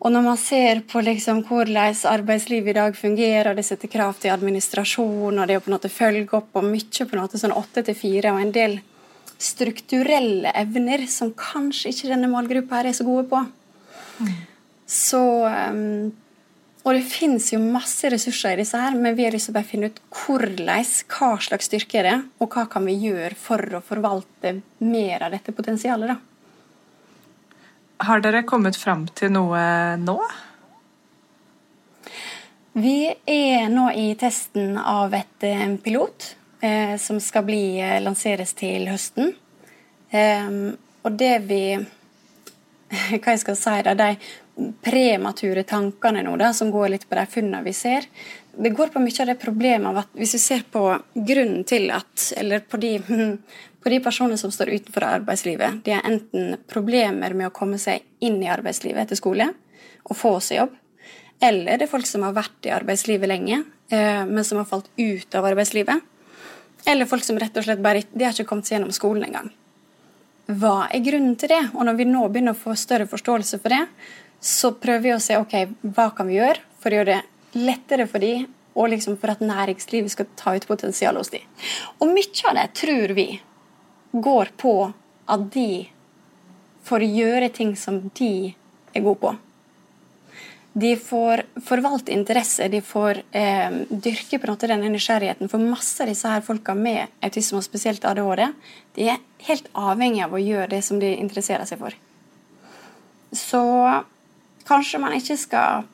Og 0.00 0.12
når 0.14 0.24
man 0.24 0.38
ser 0.40 0.80
på 0.88 1.02
liksom 1.04 1.42
hvordan 1.44 1.96
arbeidslivet 2.08 2.72
i 2.72 2.78
dag 2.78 2.96
fungerer, 2.96 3.52
det 3.54 3.66
setter 3.68 3.90
krav 3.92 4.16
til 4.18 4.32
administrasjon, 4.32 5.38
og 5.38 5.46
det 5.46 5.58
å 5.58 5.62
på 5.62 5.68
en 5.68 5.76
måte 5.76 5.92
følge 5.92 6.38
opp 6.38 6.56
og 6.56 6.64
mye 6.64 7.04
på 7.04 7.16
en 7.16 7.20
måte 7.20 7.40
sånn 7.40 7.52
åtte 7.52 7.84
til 7.84 7.98
fire, 7.98 8.32
og 8.32 8.40
en 8.40 8.54
del 8.54 8.78
strukturelle 9.40 10.52
evner 10.56 11.04
som 11.08 11.34
kanskje 11.36 11.92
ikke 11.92 12.10
denne 12.12 12.28
målgruppa 12.32 12.80
her 12.80 12.90
er 12.90 12.96
så 12.96 13.06
gode 13.06 13.28
på. 13.28 13.44
Så 14.90 15.20
um, 15.46 16.10
Og 16.80 16.96
det 16.96 17.02
finnes 17.12 17.44
jo 17.52 17.58
masse 17.60 18.08
ressurser 18.08 18.54
i 18.54 18.62
disse 18.62 18.78
her, 18.80 18.94
men 18.96 19.16
vi 19.16 19.26
har 19.26 19.34
lyst 19.34 19.50
til 19.50 19.52
å 19.52 19.58
bare 19.58 19.68
finne 19.68 19.90
ut 19.90 19.98
hvordan, 20.22 20.86
hva 21.12 21.30
slags 21.44 21.68
styrke 21.68 22.00
er 22.00 22.08
det, 22.08 22.16
og 22.40 22.54
hva 22.54 22.64
kan 22.72 22.86
vi 22.88 22.96
gjøre 23.02 23.36
for 23.36 23.76
å 23.76 23.82
forvalte 23.84 24.54
mer 24.80 25.26
av 25.26 25.36
dette 25.36 25.52
potensialet, 25.52 26.14
da. 26.14 26.18
Har 28.00 28.22
dere 28.24 28.46
kommet 28.48 28.78
fram 28.80 29.04
til 29.12 29.28
noe 29.34 29.60
nå? 30.00 30.16
Vi 32.80 33.10
er 33.28 33.68
nå 33.68 33.90
i 33.92 34.14
testen 34.16 34.78
av 34.80 35.12
et 35.18 35.44
eh, 35.44 35.66
pilot 35.84 36.30
eh, 36.64 36.94
som 37.02 37.18
skal 37.20 37.44
bli, 37.44 37.64
eh, 37.82 37.98
lanseres 38.00 38.54
til 38.56 38.88
høsten. 38.88 39.34
Eh, 40.16 40.48
og 41.04 41.16
det 41.20 41.34
vi 41.50 41.64
Hva 43.22 43.36
jeg 43.36 43.42
skal 43.44 43.54
si 43.54 43.74
da, 43.86 43.92
De 43.94 44.14
premature 44.82 45.64
tankene 45.68 46.22
nå 46.26 46.36
da, 46.40 46.52
som 46.56 46.70
går 46.72 46.92
litt 46.94 47.08
på 47.08 47.18
de 47.18 47.26
funnene 47.30 47.62
vi 47.66 47.74
ser, 47.76 48.06
det 48.56 48.74
går 48.76 48.92
på 48.92 49.02
mye 49.02 49.22
av 49.22 49.30
det 49.30 49.38
problemet 49.40 49.88
av 49.90 50.02
at 50.02 50.18
hvis 50.18 50.34
vi 50.36 50.42
ser 50.42 50.66
på 50.72 50.84
grunnen 51.14 51.64
til 51.64 51.90
at 51.94 52.32
Eller 52.36 52.60
på 52.60 52.76
de, 52.82 52.96
på 53.82 53.92
de 53.92 54.00
personene 54.04 54.38
som 54.40 54.52
står 54.52 54.74
utenfor 54.74 55.06
arbeidslivet, 55.06 55.84
de 55.84 55.94
har 55.96 56.06
enten 56.06 56.56
problemer 56.68 57.34
med 57.34 57.48
å 57.48 57.54
komme 57.54 57.78
seg 57.78 58.04
inn 58.20 58.42
i 58.42 58.50
arbeidslivet 58.50 59.06
etter 59.06 59.18
skole 59.18 59.48
og 60.10 60.16
få 60.16 60.38
seg 60.42 60.62
jobb, 60.62 60.76
eller 61.40 61.78
det 61.78 61.86
er 61.86 61.92
folk 61.92 62.08
som 62.08 62.24
har 62.26 62.36
vært 62.36 62.68
i 62.68 62.72
arbeidslivet 62.74 63.28
lenge, 63.30 63.62
eh, 63.88 64.24
men 64.28 64.44
som 64.44 64.60
har 64.60 64.68
falt 64.68 64.90
ut 64.96 65.34
av 65.34 65.46
arbeidslivet. 65.48 66.02
Eller 66.84 67.08
folk 67.08 67.24
som 67.24 67.38
rett 67.40 67.56
og 67.56 67.64
slett 67.64 67.80
bare 67.80 68.02
de 68.12 68.24
har 68.24 68.36
ikke 68.36 68.48
kommet 68.48 68.68
seg 68.68 68.76
gjennom 68.76 68.92
skolen 68.92 69.24
engang. 69.24 69.50
Hva 70.50 70.88
er 70.90 71.04
grunnen 71.04 71.36
til 71.38 71.52
det? 71.52 71.62
Og 71.74 71.84
når 71.86 71.96
vi 71.96 72.08
nå 72.08 72.26
begynner 72.28 72.56
å 72.56 72.60
få 72.60 72.74
større 72.76 73.06
forståelse 73.08 73.60
for 73.62 73.72
det, 73.72 73.84
så 74.40 74.72
prøver 74.72 75.04
vi 75.04 75.12
å 75.14 75.20
se 75.22 75.36
ok, 75.36 75.54
hva 75.94 76.10
kan 76.16 76.28
vi 76.30 76.38
gjøre 76.38 76.64
for 76.80 76.92
å 76.92 77.00
gjøre 77.00 77.18
det 77.18 77.60
lettere 77.60 78.06
for 78.08 78.22
de, 78.22 78.46
og 78.78 78.92
liksom 78.92 79.18
for 79.20 79.32
at 79.32 79.42
næringslivet 79.44 80.14
skal 80.14 80.28
ta 80.38 80.54
ut 80.56 80.66
potensialet 80.68 81.20
hos 81.20 81.32
de. 81.32 81.42
Og 81.98 82.12
mye 82.14 82.48
av 82.48 82.56
det 82.56 82.66
tror 82.80 83.14
vi 83.18 83.28
går 84.12 84.52
på 84.60 84.74
at 85.30 85.46
de 85.54 85.86
får 86.86 87.04
gjøre 87.04 87.52
ting 87.54 87.74
som 87.76 88.00
de 88.16 88.54
er 88.94 89.04
gode 89.04 89.20
på. 89.22 89.32
De 90.72 90.92
får 90.96 91.42
forvalte 91.66 92.14
interesse, 92.14 92.68
de 92.70 92.78
får 92.80 93.24
eh, 93.34 93.80
dyrke 93.90 94.38
på 94.38 94.46
en 94.46 94.52
måte 94.54 94.68
denne 94.70 94.90
nysgjerrigheten. 94.92 95.50
For 95.50 95.62
masse 95.62 95.98
av 96.02 96.08
disse 96.08 96.30
her 96.30 96.44
folka 96.46 96.76
med 96.78 97.10
autisme, 97.26 97.58
og 97.58 97.66
spesielt 97.66 98.06
ADHD, 98.06 98.44
de 98.94 99.08
er 99.10 99.24
helt 99.48 99.66
avhengig 99.74 100.22
av 100.24 100.36
å 100.38 100.42
gjøre 100.42 100.70
det 100.76 100.80
som 100.86 101.02
de 101.02 101.10
interesserer 101.16 101.66
seg 101.66 101.82
for. 101.82 101.98
Så 103.34 103.64
kanskje 104.70 105.02
man 105.02 105.18
ikke 105.18 105.36
skal 105.40 105.86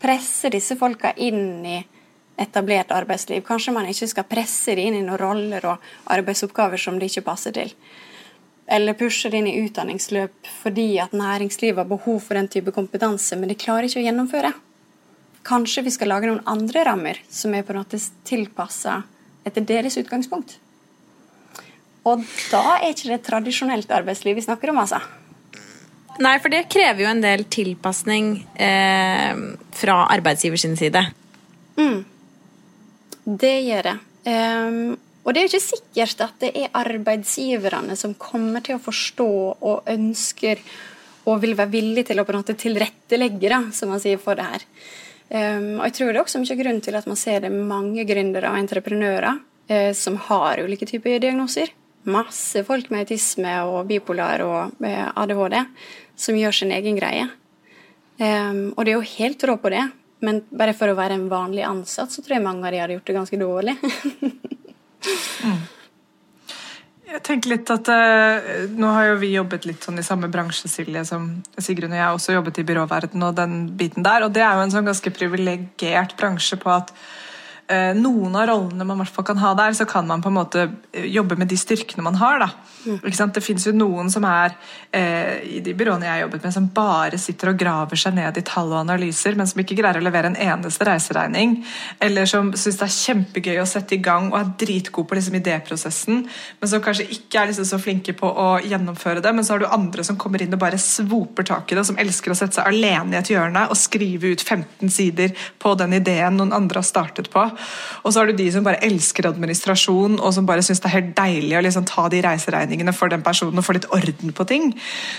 presse 0.00 0.48
disse 0.52 0.76
folka 0.80 1.12
inn 1.20 1.66
i 1.68 1.78
etablert 2.40 2.92
arbeidsliv. 2.96 3.44
Kanskje 3.44 3.74
man 3.76 3.88
ikke 3.90 4.08
skal 4.08 4.28
presse 4.28 4.72
dem 4.74 4.88
inn 4.88 5.02
i 5.02 5.04
noen 5.04 5.20
roller 5.20 5.66
og 5.74 5.90
arbeidsoppgaver 6.16 6.80
som 6.80 6.96
de 6.98 7.10
ikke 7.10 7.28
passer 7.28 7.52
til 7.56 7.76
eller 8.70 8.94
pushe 8.94 9.30
det 9.30 9.40
inn 9.40 9.48
i 9.50 9.58
utdanningsløp 9.64 10.48
fordi 10.60 10.86
at 11.02 11.14
næringslivet 11.16 11.82
har 11.82 11.88
behov 11.90 12.20
for 12.22 12.38
den 12.38 12.48
type 12.48 12.70
kompetanse, 12.74 13.34
men 13.36 13.50
de 13.50 13.58
klarer 13.58 13.88
ikke 13.88 13.98
å 13.98 14.04
gjennomføre. 14.04 14.52
Kanskje 15.46 15.82
vi 15.86 15.94
skal 15.94 16.12
lage 16.12 16.30
noen 16.30 16.44
andre 16.48 16.84
rammer 16.86 17.18
som 17.32 17.54
er 17.56 17.64
på 17.66 17.74
en 17.74 17.80
måte 17.80 17.98
tilpassa 18.28 19.00
etter 19.48 19.66
deres 19.66 19.98
utgangspunkt. 19.98 20.58
Og 22.06 22.22
da 22.52 22.62
er 22.78 22.92
ikke 22.92 23.10
det 23.10 23.24
tradisjonelt 23.26 23.90
arbeidsliv 23.92 24.38
vi 24.38 24.46
snakker 24.46 24.70
om, 24.70 24.78
altså. 24.84 25.00
Nei, 26.18 26.34
for 26.42 26.52
det 26.52 26.66
krever 26.72 27.04
jo 27.04 27.10
en 27.12 27.22
del 27.22 27.46
tilpasning 27.48 28.32
eh, 28.60 29.44
fra 29.78 30.02
arbeidsgivers 30.10 30.66
side. 30.66 30.76
side. 30.76 31.04
Det 33.24 33.56
gjør 33.64 33.88
det. 33.90 33.96
Um, 34.26 34.96
og 35.24 35.34
det 35.34 35.42
er 35.42 35.50
ikke 35.50 35.62
sikkert 35.62 36.22
at 36.24 36.38
det 36.42 36.50
er 36.56 36.72
arbeidsgiverne 36.76 37.96
som 37.98 38.16
kommer 38.18 38.64
til 38.64 38.78
å 38.78 38.82
forstå 38.82 39.30
og 39.54 39.90
ønsker 39.90 40.62
og 41.28 41.42
vil 41.42 41.54
være 41.56 41.72
villige 41.74 42.10
til 42.10 42.20
å 42.20 42.24
på 42.24 42.32
en 42.32 42.40
måte 42.40 42.56
tilrettelegge, 42.58 43.50
da, 43.52 43.60
som 43.76 43.92
man 43.92 44.00
sier, 44.02 44.20
for 44.20 44.38
det 44.38 44.48
her. 44.48 44.64
Um, 45.30 45.78
og 45.78 45.84
jeg 45.86 45.96
tror 45.98 46.10
det 46.10 46.18
er 46.18 46.24
også 46.24 46.40
mye 46.42 46.58
grunn 46.58 46.80
til 46.82 46.96
at 46.98 47.06
man 47.06 47.20
ser 47.20 47.44
det 47.44 47.52
mange 47.54 48.06
gründere 48.08 48.50
og 48.50 48.58
entreprenører 48.58 49.36
uh, 49.36 49.92
som 49.94 50.16
har 50.26 50.64
ulike 50.64 50.88
typer 50.88 51.20
diagnoser. 51.22 51.70
Masse 52.08 52.62
folk 52.64 52.88
med 52.88 53.04
autisme 53.04 53.58
og 53.68 53.82
bipolar 53.90 54.40
og 54.46 54.86
eh, 54.86 55.10
ADHD 55.10 55.58
som 56.20 56.38
gjør 56.38 56.56
sin 56.56 56.72
egen 56.72 56.96
greie. 56.96 57.26
Um, 58.20 58.72
og 58.76 58.84
det 58.84 58.92
er 58.92 58.98
jo 58.98 59.12
helt 59.16 59.44
rå 59.48 59.56
på 59.60 59.72
det, 59.72 59.82
men 60.24 60.42
bare 60.52 60.74
for 60.76 60.92
å 60.92 60.96
være 60.96 61.16
en 61.16 61.30
vanlig 61.32 61.64
ansatt, 61.64 62.12
så 62.12 62.20
tror 62.20 62.36
jeg 62.36 62.44
mange 62.44 62.66
av 62.68 62.74
de 62.74 62.80
hadde 62.82 62.96
gjort 62.98 63.08
det 63.08 63.16
ganske 63.16 63.38
dårlig. 63.40 63.76
Jeg 67.10 67.24
tenker 67.26 67.50
litt 67.50 67.70
at 67.72 67.88
eh, 67.90 68.68
Nå 68.78 68.90
har 68.94 69.08
jo 69.08 69.14
vi 69.18 69.32
jobbet 69.32 69.64
litt 69.66 69.82
sånn 69.82 69.98
i 69.98 70.04
samme 70.06 70.28
bransje, 70.30 70.68
Silje, 70.70 71.02
som 71.08 71.24
Sigrun 71.58 71.90
og 71.90 71.98
jeg 71.98 72.18
også 72.18 72.36
jobbet 72.36 72.60
i 72.62 72.64
byråverden 72.68 73.24
og 73.26 73.34
den 73.34 73.56
biten 73.78 74.06
der. 74.06 74.26
Og 74.26 74.34
det 74.36 74.44
er 74.46 74.54
jo 74.54 74.66
en 74.66 74.74
sånn 74.74 74.86
ganske 74.86 75.10
privilegert 75.16 76.14
bransje 76.20 76.58
på 76.60 76.70
at 76.70 76.92
noen 77.94 78.34
av 78.34 78.48
rollene 78.50 78.84
man 78.86 78.98
hvert 78.98 79.26
kan 79.26 79.38
ha 79.38 79.52
der, 79.54 79.74
så 79.78 79.86
kan 79.86 80.06
man 80.08 80.22
på 80.22 80.30
en 80.30 80.36
måte 80.36 80.62
eh, 80.92 81.06
jobbe 81.12 81.36
med 81.38 81.50
de 81.50 81.58
styrkene 81.58 82.02
man 82.02 82.18
har. 82.18 82.42
sant? 83.14 83.34
Det 83.36 83.42
fins 83.44 83.66
jo 83.68 83.72
noen 83.76 84.10
som 84.10 84.24
er 84.26 84.56
eh, 84.96 85.38
i 85.58 85.60
de 85.64 85.74
byråene 85.76 86.08
jeg 86.08 86.12
har 86.14 86.22
jobbet 86.24 86.46
med, 86.46 86.54
som 86.56 86.68
bare 86.74 87.20
sitter 87.20 87.52
og 87.52 87.60
graver 87.60 88.00
seg 88.00 88.16
ned 88.16 88.40
i 88.40 88.44
tall 88.46 88.72
og 88.72 88.80
analyser, 88.80 89.36
men 89.38 89.46
som 89.46 89.62
ikke 89.62 89.76
greier 89.78 90.00
å 90.00 90.04
levere 90.04 90.32
en 90.32 90.38
eneste 90.40 90.86
reiseregning. 90.88 91.60
Eller 92.02 92.26
som 92.30 92.50
syns 92.56 92.80
det 92.80 92.88
er 92.88 92.96
kjempegøy 92.96 93.60
å 93.62 93.68
sette 93.68 93.94
i 93.94 94.02
gang 94.02 94.32
og 94.32 94.40
er 94.40 94.50
dritgod 94.64 95.06
på 95.06 95.18
liksom, 95.18 95.38
idéprosessen, 95.38 96.24
men 96.60 96.72
som 96.72 96.82
kanskje 96.82 97.06
ikke 97.06 97.42
er 97.44 97.52
liksom, 97.52 97.68
så 97.70 97.80
flinke 97.82 98.16
på 98.18 98.26
å 98.30 98.48
gjennomføre 98.64 99.22
det. 99.22 99.34
Men 99.36 99.46
så 99.46 99.54
har 99.54 99.62
du 99.62 99.68
andre 99.70 100.06
som 100.06 100.18
kommer 100.20 100.42
inn 100.42 100.58
og 100.58 100.62
bare 100.62 100.80
svoper 100.80 101.46
tak 101.46 101.70
i 101.70 101.78
det, 101.78 101.86
som 101.86 102.00
elsker 102.00 102.34
å 102.34 102.38
sette 102.38 102.58
seg 102.58 102.72
alene 102.72 103.14
i 103.14 103.20
et 103.20 103.32
hjørne 103.32 103.68
og 103.70 103.78
skrive 103.78 104.34
ut 104.34 104.42
15 104.42 104.90
sider 104.90 105.36
på 105.62 105.76
den 105.78 105.94
ideen 106.00 106.40
noen 106.40 106.56
andre 106.56 106.82
har 106.82 106.88
startet 106.88 107.30
på. 107.32 107.46
Og 108.04 108.12
så 108.12 108.20
har 108.20 108.30
du 108.30 108.38
de 108.38 108.48
som 108.52 108.66
bare 108.66 108.80
elsker 108.86 109.28
administrasjon, 109.30 110.18
og 110.20 110.34
som 110.36 110.46
bare 110.48 110.64
syns 110.66 110.82
det 110.82 110.90
er 110.90 110.96
helt 110.98 111.12
deilig 111.18 111.58
å 111.58 111.64
liksom, 111.66 111.88
ta 111.88 112.06
de 112.12 112.22
reiseregningene 112.24 112.94
for 112.96 113.12
den 113.12 113.24
personen 113.26 113.60
og 113.60 113.66
få 113.66 113.76
litt 113.76 113.90
orden 113.94 114.34
på 114.36 114.48
ting. 114.48 114.72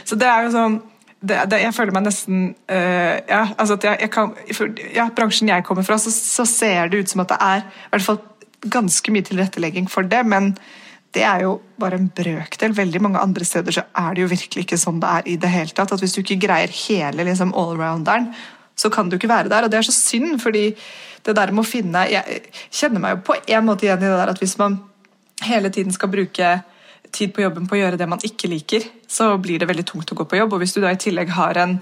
Så 0.08 0.18
det 0.20 0.30
er 0.30 0.48
jo 0.48 0.56
sånn 0.56 0.82
det, 1.22 1.38
det, 1.52 1.60
jeg 1.62 1.74
føler 1.78 1.94
meg 1.94 2.08
nesten 2.08 2.38
uh, 2.72 3.16
ja, 3.30 3.44
altså 3.62 3.76
jeg, 3.78 4.00
jeg 4.02 4.10
kan, 4.10 4.32
for, 4.58 4.72
ja, 4.96 5.06
Bransjen 5.14 5.52
jeg 5.52 5.66
kommer 5.68 5.86
fra, 5.86 6.00
så, 6.02 6.10
så, 6.10 6.48
ser 6.50 6.90
det 6.90 7.04
ut 7.04 7.12
som 7.14 7.22
at 7.22 7.30
det 7.30 7.38
er 7.46 7.62
i 7.62 7.92
hvert 7.94 8.08
fall 8.08 8.22
ganske 8.74 9.14
mye 9.14 9.26
tilrettelegging 9.28 9.90
for 9.90 10.08
det, 10.10 10.24
men 10.26 10.56
det 11.14 11.24
er 11.28 11.44
jo 11.44 11.56
bare 11.82 12.00
en 12.00 12.10
brøkdel. 12.16 12.74
Veldig 12.78 13.02
mange 13.04 13.22
andre 13.22 13.46
steder 13.46 13.76
så 13.76 13.84
er 13.98 14.16
det 14.16 14.24
jo 14.24 14.32
virkelig 14.32 14.66
ikke 14.66 14.80
sånn 14.80 15.02
det 15.04 15.12
er 15.12 15.28
i 15.28 15.38
det 15.44 15.52
hele 15.52 15.76
tatt. 15.76 15.92
At 15.92 16.04
hvis 16.04 16.16
du 16.16 16.22
ikke 16.22 16.40
greier 16.46 16.72
hele 16.86 17.26
liksom, 17.28 17.52
allrounderen, 17.58 18.30
så 18.80 18.90
kan 18.94 19.10
du 19.10 19.18
ikke 19.18 19.30
være 19.32 19.52
der. 19.52 19.68
Og 19.68 19.74
det 19.74 19.82
er 19.82 19.88
så 19.90 19.96
synd, 19.96 20.38
fordi 20.42 20.70
det 21.26 21.36
der 21.38 21.52
med 21.54 21.64
å 21.64 21.68
finne 21.68 22.06
Jeg 22.10 22.42
kjenner 22.74 23.04
meg 23.04 23.16
jo 23.16 23.24
på 23.30 23.36
en 23.40 23.66
måte 23.68 23.86
igjen 23.86 24.02
i 24.02 24.08
det 24.08 24.20
der 24.20 24.34
at 24.34 24.42
hvis 24.42 24.58
man 24.62 24.80
hele 25.46 25.72
tiden 25.74 25.94
skal 25.94 26.12
bruke 26.12 26.54
tid 27.12 27.34
på 27.36 27.44
jobben 27.44 27.68
på 27.68 27.76
å 27.76 27.82
gjøre 27.82 28.00
det 28.00 28.08
man 28.10 28.22
ikke 28.24 28.50
liker, 28.52 28.86
så 29.10 29.34
blir 29.42 29.60
det 29.60 29.68
veldig 29.70 29.86
tungt 29.90 30.14
å 30.14 30.18
gå 30.18 30.26
på 30.30 30.40
jobb. 30.40 30.56
Og 30.56 30.64
hvis 30.64 30.76
du 30.76 30.80
da 30.84 30.94
i 30.94 31.00
tillegg 31.02 31.34
har 31.36 31.60
en, 31.60 31.76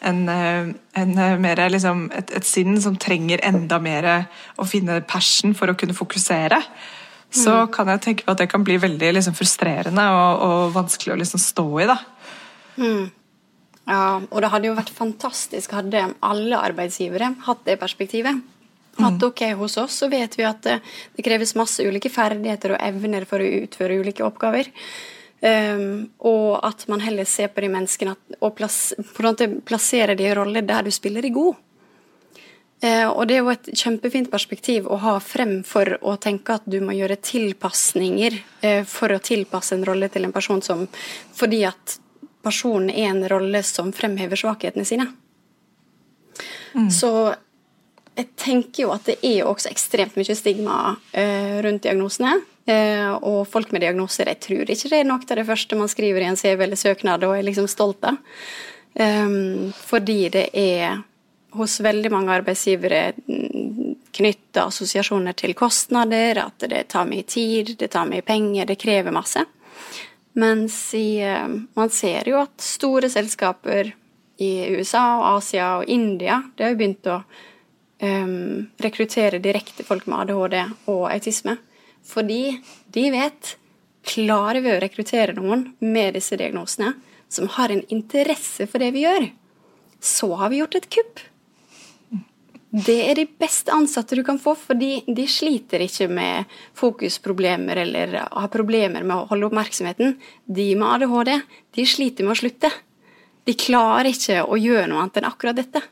en, 0.00 0.20
eh, 0.32 0.72
en 0.98 1.12
eh, 1.14 1.36
mer, 1.40 1.62
liksom, 1.70 2.08
et, 2.18 2.32
et, 2.34 2.48
sinn 2.48 2.74
som 2.82 2.96
trenger 2.98 3.44
enda 3.46 3.78
mer 3.82 4.08
å 4.58 4.66
finne 4.66 5.02
passion 5.06 5.54
for 5.58 5.70
å 5.70 5.76
kunne 5.78 5.96
fokusere, 5.96 6.58
så 7.32 7.62
mm. 7.62 7.72
kan 7.72 7.88
jeg 7.94 8.04
tenke 8.04 8.26
på 8.26 8.34
at 8.34 8.42
det 8.42 8.50
kan 8.52 8.64
bli 8.66 8.76
veldig 8.82 9.14
liksom, 9.16 9.36
frustrerende 9.38 10.04
og, 10.12 10.46
og, 10.46 10.62
vanskelig 10.74 11.14
å 11.14 11.20
liksom, 11.22 11.40
stå 11.40 11.68
i. 11.80 11.88
da. 11.88 11.98
Mm. 12.76 13.04
Ja, 13.82 14.02
og 14.30 14.42
det 14.42 14.50
hadde 14.52 14.68
jo 14.68 14.78
vært 14.78 14.92
fantastisk 14.94 15.72
hadde 15.74 16.04
alle 16.22 16.58
arbeidsgivere 16.70 17.32
hatt 17.46 17.64
det 17.66 17.80
perspektivet. 17.80 18.42
At 19.00 19.22
ok, 19.22 19.40
hos 19.56 19.76
oss 19.80 19.96
så 20.02 20.08
vet 20.12 20.36
vi 20.38 20.44
at 20.44 20.60
det, 20.66 20.76
det 21.16 21.24
kreves 21.24 21.54
masse 21.56 21.84
ulike 21.84 22.10
ferdigheter 22.12 22.74
og 22.74 22.82
evner 22.84 23.24
for 23.28 23.40
å 23.40 23.50
utføre 23.62 23.96
ulike 24.02 24.24
oppgaver. 24.26 24.68
Um, 25.42 26.12
og 26.22 26.60
at 26.62 26.84
man 26.86 27.00
heller 27.02 27.26
ser 27.26 27.48
på 27.50 27.64
de 27.64 27.70
menneskene 27.72 28.14
og 28.38 28.52
plass, 28.54 28.92
plasserer 29.66 30.14
de 30.14 30.28
i 30.28 30.34
roller 30.38 30.62
der 30.62 30.86
du 30.86 30.92
spiller 30.94 31.24
de 31.24 31.32
god. 31.34 31.56
Uh, 32.82 33.08
og 33.08 33.26
det 33.26 33.38
er 33.38 33.42
jo 33.42 33.50
et 33.50 33.72
kjempefint 33.78 34.30
perspektiv 34.30 34.86
å 34.90 35.00
ha 35.02 35.16
fremfor 35.22 35.96
å 36.02 36.14
tenke 36.22 36.58
at 36.58 36.68
du 36.70 36.78
må 36.84 36.94
gjøre 36.94 37.18
tilpasninger 37.22 38.38
uh, 38.38 38.82
for 38.86 39.14
å 39.14 39.22
tilpasse 39.22 39.74
en 39.74 39.86
rolle 39.88 40.10
til 40.12 40.28
en 40.28 40.34
person 40.34 40.62
som 40.62 40.86
Fordi 41.34 41.64
at 41.66 41.98
personen 42.42 42.90
er 42.90 43.10
en 43.10 43.26
rolle 43.30 43.62
som 43.66 43.90
fremhever 43.94 44.38
svakhetene 44.38 44.86
sine. 44.86 45.08
Mm. 46.74 46.90
Så 46.90 47.12
jeg 48.18 48.28
tenker 48.36 48.84
jo 48.84 48.90
at 48.92 49.06
det 49.08 49.18
er 49.24 49.38
jo 49.40 49.52
også 49.52 49.70
ekstremt 49.72 50.16
mye 50.18 50.34
stigma 50.36 50.96
eh, 51.16 51.60
rundt 51.64 51.86
diagnosene. 51.86 52.34
Eh, 52.68 53.08
og 53.24 53.46
folk 53.50 53.72
med 53.72 53.82
diagnoser, 53.82 54.28
jeg 54.30 54.42
tror 54.44 54.70
ikke 54.70 54.90
det 54.92 55.00
er 55.00 55.08
noe 55.08 55.24
av 55.24 55.38
det 55.38 55.46
første 55.48 55.78
man 55.78 55.90
skriver 55.90 56.22
i 56.22 56.28
en 56.30 56.38
CV 56.38 56.66
eller 56.66 56.78
søknad 56.78 57.24
og 57.26 57.38
er 57.38 57.46
liksom 57.46 57.70
stolt 57.70 58.04
av. 58.06 58.20
Um, 58.92 59.72
fordi 59.72 60.26
det 60.28 60.50
er 60.52 61.00
hos 61.56 61.78
veldig 61.80 62.10
mange 62.12 62.34
arbeidsgivere 62.34 63.14
knytta 64.12 64.66
assosiasjoner 64.68 65.32
til 65.36 65.54
kostnader, 65.56 66.42
at 66.44 66.66
det 66.68 66.82
tar 66.92 67.08
mye 67.08 67.24
tid, 67.24 67.72
det 67.80 67.88
tar 67.94 68.04
mye 68.10 68.24
penger, 68.24 68.68
det 68.68 68.76
krever 68.82 69.16
masse. 69.16 69.46
Mens 70.36 70.76
i, 70.96 71.24
uh, 71.24 71.48
man 71.48 71.92
ser 71.92 72.28
jo 72.28 72.42
at 72.44 72.60
store 72.60 73.08
selskaper 73.12 73.94
i 74.42 74.52
USA 74.76 75.06
og 75.16 75.26
Asia 75.38 75.72
og 75.80 75.88
India 75.92 76.38
det 76.56 76.64
har 76.64 76.72
jo 76.72 76.78
begynt 76.80 77.08
å 77.08 77.22
um, 78.02 78.68
rekruttere 78.82 79.40
direkte 79.42 79.86
folk 79.86 80.08
med 80.10 80.26
ADHD 80.26 80.58
og 80.92 81.08
autisme. 81.10 81.56
Fordi 82.02 82.44
de 82.92 83.10
vet 83.14 83.56
Klarer 84.02 84.58
vi 84.64 84.72
å 84.72 84.80
rekruttere 84.82 85.34
noen 85.36 85.68
med 85.78 86.16
disse 86.16 86.34
diagnosene 86.38 86.96
som 87.32 87.46
har 87.54 87.70
en 87.70 87.84
interesse 87.94 88.66
for 88.68 88.82
det 88.82 88.90
vi 88.96 89.04
gjør, 89.04 89.28
så 90.02 90.32
har 90.40 90.50
vi 90.50 90.58
gjort 90.58 90.74
et 90.80 90.88
kupp. 90.90 91.22
Det 92.72 92.96
er 93.04 93.18
de 93.20 93.26
beste 93.28 93.72
ansatte 93.72 94.16
du 94.16 94.22
kan 94.26 94.40
få, 94.40 94.54
fordi 94.56 95.04
de 95.06 95.26
sliter 95.28 95.84
ikke 95.84 96.08
med 96.10 96.50
fokusproblemer 96.78 97.82
eller 97.84 98.16
har 98.24 98.50
problemer 98.52 99.04
med 99.04 99.14
å 99.14 99.28
holde 99.30 99.50
oppmerksomheten. 99.50 100.16
De 100.44 100.72
med 100.80 100.88
ADHD 100.96 101.34
de 101.76 101.86
sliter 101.86 102.26
med 102.26 102.34
å 102.34 102.40
slutte. 102.42 102.72
De 103.46 103.54
klarer 103.58 104.10
ikke 104.10 104.40
å 104.42 104.58
gjøre 104.58 104.88
noe 104.90 105.04
annet 105.04 105.20
enn 105.20 105.28
akkurat 105.28 105.58
dette. 105.58 105.84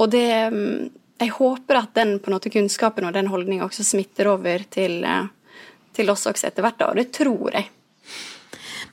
Og 0.00 0.08
det, 0.14 0.28
jeg 1.20 1.34
håper 1.36 1.82
at 1.82 1.92
den 1.98 2.16
på 2.20 2.30
en 2.30 2.38
måte 2.38 2.52
kunnskapen 2.52 3.04
og 3.04 3.12
den 3.16 3.28
holdninga 3.30 3.66
også 3.66 3.84
smitter 3.84 4.30
over 4.32 4.64
til, 4.72 5.02
eh, 5.04 5.28
til, 5.96 6.10
oss 6.12 6.26
også 6.30 6.48
etter 6.48 6.64
hvert, 6.64 6.80
og 6.86 6.96
det 6.96 7.10
tror 7.16 7.52
jeg. 7.52 7.68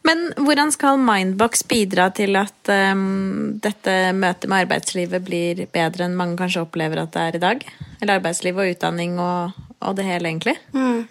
Men 0.08 0.30
hvordan 0.40 0.72
skal 0.72 1.00
Mindbox 1.02 1.66
bidra 1.68 2.08
til 2.16 2.38
at 2.40 2.72
um, 2.94 3.58
dette 3.64 3.96
møtet 4.16 4.48
med 4.48 4.64
arbeidslivet 4.64 5.24
blir 5.26 5.66
bedre 5.74 6.06
enn 6.06 6.16
mange 6.16 6.38
kanskje 6.40 6.64
opplever 6.64 7.02
at 7.02 7.16
det 7.16 7.24
er 7.24 7.38
i 7.40 7.44
dag? 7.44 7.66
Eller 8.00 8.20
arbeidsliv 8.20 8.60
og 8.60 8.72
utdanning 8.72 9.18
og, 9.20 9.58
og 9.82 9.98
det 9.98 10.06
hele, 10.08 10.32
egentlig? 10.32 10.56
Mm. 10.72 11.02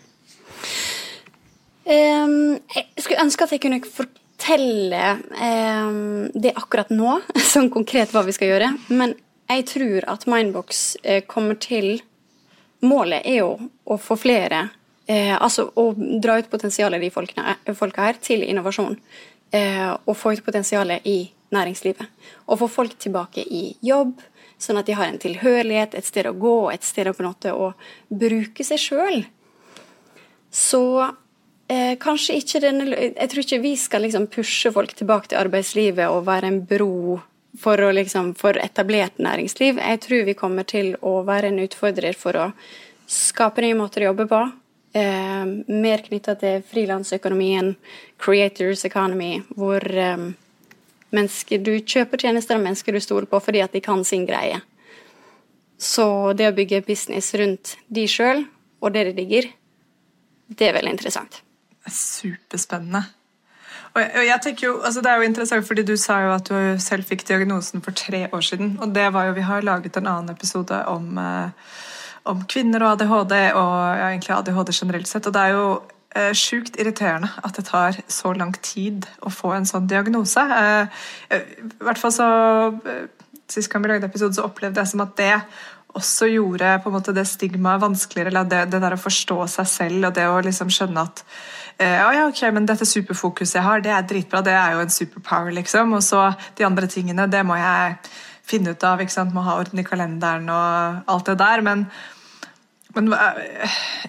Um, 1.87 2.57
jeg 2.73 3.05
skulle 3.05 3.27
ønske 3.27 3.45
at 3.45 3.53
jeg 3.53 3.63
kunne 3.67 3.83
fortelle 3.85 5.03
um, 5.35 6.31
det 6.33 6.57
akkurat 6.57 6.89
nå, 6.95 7.19
sånn 7.53 7.69
konkret 7.75 8.15
hva 8.17 8.25
vi 8.25 8.37
skal 8.37 8.55
gjøre. 8.55 8.73
Men 8.97 9.13
jeg 9.47 9.67
tror 9.71 10.07
at 10.11 10.27
Mindbox 10.27 10.97
eh, 11.03 11.23
kommer 11.27 11.59
til 11.61 12.01
Målet 12.85 13.25
er 13.25 13.39
jo 13.41 13.53
å 13.89 13.97
få 13.99 14.19
flere 14.21 14.67
eh, 15.09 15.33
Altså 15.33 15.69
å 15.81 15.89
dra 15.97 16.37
ut 16.39 16.51
potensialet 16.53 17.01
de 17.01 17.11
folkene, 17.15 17.57
folka 17.79 18.05
her 18.05 18.19
til 18.21 18.45
innovasjon. 18.45 18.99
Eh, 19.55 19.93
og 19.95 20.17
få 20.19 20.35
ut 20.37 20.45
potensialet 20.45 21.07
i 21.09 21.19
næringslivet. 21.55 22.09
Og 22.47 22.61
få 22.61 22.69
folk 22.69 22.99
tilbake 23.01 23.45
i 23.47 23.71
jobb, 23.87 24.19
sånn 24.59 24.81
at 24.81 24.89
de 24.89 24.97
har 24.99 25.09
en 25.09 25.21
tilhørighet, 25.23 25.95
et 25.95 26.09
sted 26.09 26.29
å 26.29 26.35
gå, 26.37 26.57
et 26.73 26.85
sted 26.85 27.09
å 27.09 27.15
på 27.15 27.23
en 27.25 27.31
måte 27.31 27.55
å 27.55 27.71
bruke 28.09 28.67
seg 28.67 28.83
sjøl. 28.83 29.23
Så 30.51 30.83
eh, 31.71 31.95
kanskje 32.03 32.39
ikke 32.41 32.63
denne 32.65 32.89
Jeg 32.89 33.31
tror 33.31 33.45
ikke 33.45 33.63
vi 33.63 33.75
skal 33.79 34.07
liksom 34.07 34.29
pushe 34.33 34.73
folk 34.75 34.95
tilbake 34.97 35.31
til 35.31 35.41
arbeidslivet 35.41 36.11
og 36.11 36.27
være 36.29 36.51
en 36.51 36.61
bro 36.67 37.21
for, 37.61 37.81
liksom, 37.93 38.35
for 38.35 38.59
etablert 38.61 39.19
næringsliv. 39.19 39.79
Jeg 39.79 40.01
tror 40.05 40.25
vi 40.29 40.35
kommer 40.39 40.67
til 40.69 40.95
å 41.01 41.21
være 41.27 41.53
en 41.53 41.63
utfordrer 41.65 42.17
for 42.19 42.39
å 42.39 42.47
skape 43.07 43.65
nye 43.65 43.77
måter 43.79 44.05
å 44.05 44.11
jobbe 44.11 44.27
på. 44.31 44.41
Eh, 44.97 45.45
mer 45.69 46.05
knytta 46.07 46.37
til 46.41 46.63
frilansøkonomien, 46.67 47.75
creators 48.23 48.85
economy, 48.89 49.43
hvor 49.57 49.83
eh, 49.83 50.29
mennesker, 51.13 51.61
du 51.61 51.75
kjøper 51.81 52.27
tjenester 52.27 52.57
av 52.57 52.65
mennesker 52.65 52.97
du 52.97 53.03
stoler 53.05 53.29
på 53.31 53.41
fordi 53.43 53.63
at 53.65 53.77
de 53.77 53.83
kan 53.85 54.05
sin 54.05 54.27
greie. 54.29 54.63
Så 55.77 56.33
det 56.33 56.49
å 56.49 56.57
bygge 56.57 56.85
business 56.87 57.35
rundt 57.37 57.77
de 57.93 58.07
sjøl, 58.09 58.47
og 58.81 58.95
det 58.95 59.11
de 59.11 59.17
digger, 59.19 59.51
det 60.49 60.71
er 60.71 60.77
veldig 60.79 60.95
interessant. 60.97 61.43
Superspennende. 61.87 63.03
Og 63.97 64.27
jeg 64.27 64.41
tenker 64.45 64.67
jo, 64.67 64.77
altså 64.85 65.01
Det 65.01 65.11
er 65.11 65.17
jo 65.17 65.29
interessant, 65.31 65.67
fordi 65.67 65.83
du 65.83 65.97
sa 65.97 66.21
jo 66.21 66.33
at 66.35 66.49
du 66.49 66.81
selv 66.83 67.05
fikk 67.09 67.25
diagnosen 67.29 67.83
for 67.83 67.97
tre 67.97 68.27
år 68.33 68.45
siden. 68.45 68.79
Og 68.81 68.95
det 68.95 69.13
var 69.13 69.31
jo, 69.31 69.33
Vi 69.33 69.41
har 69.49 69.65
laget 69.65 69.97
en 69.97 70.07
annen 70.07 70.31
episode 70.31 70.85
om, 70.87 71.19
eh, 71.19 71.49
om 72.25 72.45
kvinner 72.45 72.83
og 72.83 72.93
ADHD, 72.93 73.35
og 73.55 73.77
ja, 73.97 74.09
egentlig 74.11 74.37
ADHD 74.37 74.73
generelt 74.73 75.09
sett. 75.09 75.27
Og 75.27 75.33
det 75.33 75.43
er 75.43 75.49
jo 75.49 75.83
eh, 76.17 76.33
sjukt 76.33 76.77
irriterende 76.81 77.31
at 77.45 77.57
det 77.57 77.65
tar 77.65 77.97
så 78.09 78.33
lang 78.37 78.55
tid 78.63 79.07
å 79.23 79.33
få 79.33 79.55
en 79.57 79.69
sånn 79.69 79.89
diagnose. 79.89 80.41
Eh, 80.41 80.87
I 81.39 81.85
hvert 81.85 82.01
fall 82.01 82.13
så 82.13 82.31
eh, 82.85 83.07
Sist 83.47 83.71
gang 83.71 83.85
vi 83.85 83.87
lagde 83.87 84.09
episode, 84.09 84.35
så 84.35 84.43
opplevde 84.43 84.83
jeg 84.83 84.91
som 84.91 85.05
at 85.05 85.13
det 85.21 85.35
også 85.97 86.29
gjorde 86.31 86.77
på 86.83 86.91
en 86.91 86.97
måte 86.99 87.15
det 87.17 87.27
stigmaet 87.29 87.83
vanskeligere. 87.83 88.33
eller 88.33 88.49
det, 88.51 88.65
det, 88.73 88.81
der 88.85 88.97
å 88.97 89.01
forstå 89.01 89.39
seg 89.59 89.71
selv 89.71 90.11
og 90.11 90.19
det 90.19 90.27
å 90.29 90.43
liksom 90.45 90.73
skjønne 90.73 91.07
at 91.09 91.25
Eh, 91.79 91.93
ja, 91.93 92.13
ja, 92.15 92.27
ok, 92.31 92.41
men 92.57 92.67
dette 92.69 92.87
superfokuset 92.89 93.59
jeg 93.59 93.67
har, 93.67 93.83
det 93.85 93.93
er 93.93 94.05
dritbra. 94.09 94.41
Det 94.45 94.55
er 94.57 94.77
jo 94.77 94.85
en 94.85 94.93
superpower, 94.93 95.53
liksom. 95.59 95.93
Og 95.99 96.05
så 96.05 96.31
de 96.57 96.65
andre 96.65 96.89
tingene, 96.89 97.29
det 97.29 97.43
må 97.45 97.59
jeg 97.61 97.99
finne 98.47 98.73
ut 98.73 98.87
av. 98.89 99.03
ikke 99.03 99.13
sant, 99.13 99.35
Må 99.35 99.45
ha 99.45 99.59
orden 99.61 99.83
i 99.83 99.85
kalenderen 99.85 100.49
og 100.49 101.03
alt 101.13 101.27
det 101.27 101.39
der. 101.43 101.61
Men 101.61 101.89
Men 102.97 103.13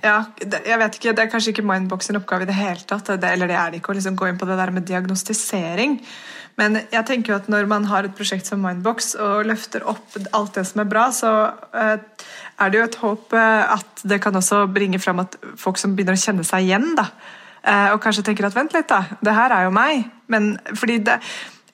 ja, 0.03 0.23
jeg 0.39 0.79
vet 0.79 0.95
ikke, 0.95 1.11
Det 1.11 1.19
er 1.19 1.29
kanskje 1.29 1.51
ikke 1.51 1.65
Mindbox 1.67 2.05
sin 2.05 2.15
oppgave 2.15 2.43
i 2.43 2.47
det 2.47 2.55
hele 2.55 2.79
tatt, 2.87 3.19
det, 3.19 3.31
eller 3.33 3.47
det 3.47 3.57
er 3.59 3.71
det 3.71 3.81
ikke, 3.81 3.91
å 3.91 3.95
liksom 3.95 4.15
gå 4.15 4.27
inn 4.29 4.37
på 4.37 4.47
det 4.47 4.55
der 4.55 4.71
med 4.71 4.87
diagnostisering. 4.87 5.99
Men 6.57 6.79
jeg 6.89 7.05
tenker 7.05 7.33
jo 7.33 7.37
at 7.37 7.49
når 7.53 7.67
man 7.69 7.85
har 7.85 8.07
et 8.07 8.15
prosjekt 8.17 8.49
som 8.49 8.63
Mindbox 8.65 9.11
og 9.21 9.45
løfter 9.45 9.85
opp 9.85 10.15
alt 10.33 10.55
det 10.57 10.65
som 10.65 10.81
er 10.81 10.89
bra, 10.89 11.07
så 11.13 11.33
uh, 11.53 11.97
er 12.57 12.71
det 12.73 12.79
jo 12.79 12.85
et 12.87 13.01
håp 13.03 13.35
uh, 13.37 13.75
at 13.75 14.01
det 14.09 14.17
kan 14.23 14.35
også 14.35 14.63
bringe 14.73 14.97
fram 15.01 15.21
at 15.21 15.37
folk 15.59 15.77
som 15.77 15.93
begynner 15.93 16.17
å 16.17 16.23
kjenne 16.23 16.45
seg 16.47 16.65
igjen, 16.65 16.95
da, 16.97 17.05
uh, 17.61 17.89
og 17.93 18.01
kanskje 18.01 18.25
tenker 18.31 18.49
at 18.49 18.57
vent 18.57 18.73
litt, 18.73 18.89
da, 18.89 19.19
det 19.21 19.37
her 19.37 19.53
er 19.53 19.67
jo 19.67 19.75
meg. 19.77 20.07
Men 20.33 20.55
fordi 20.73 20.97
det 21.05 21.19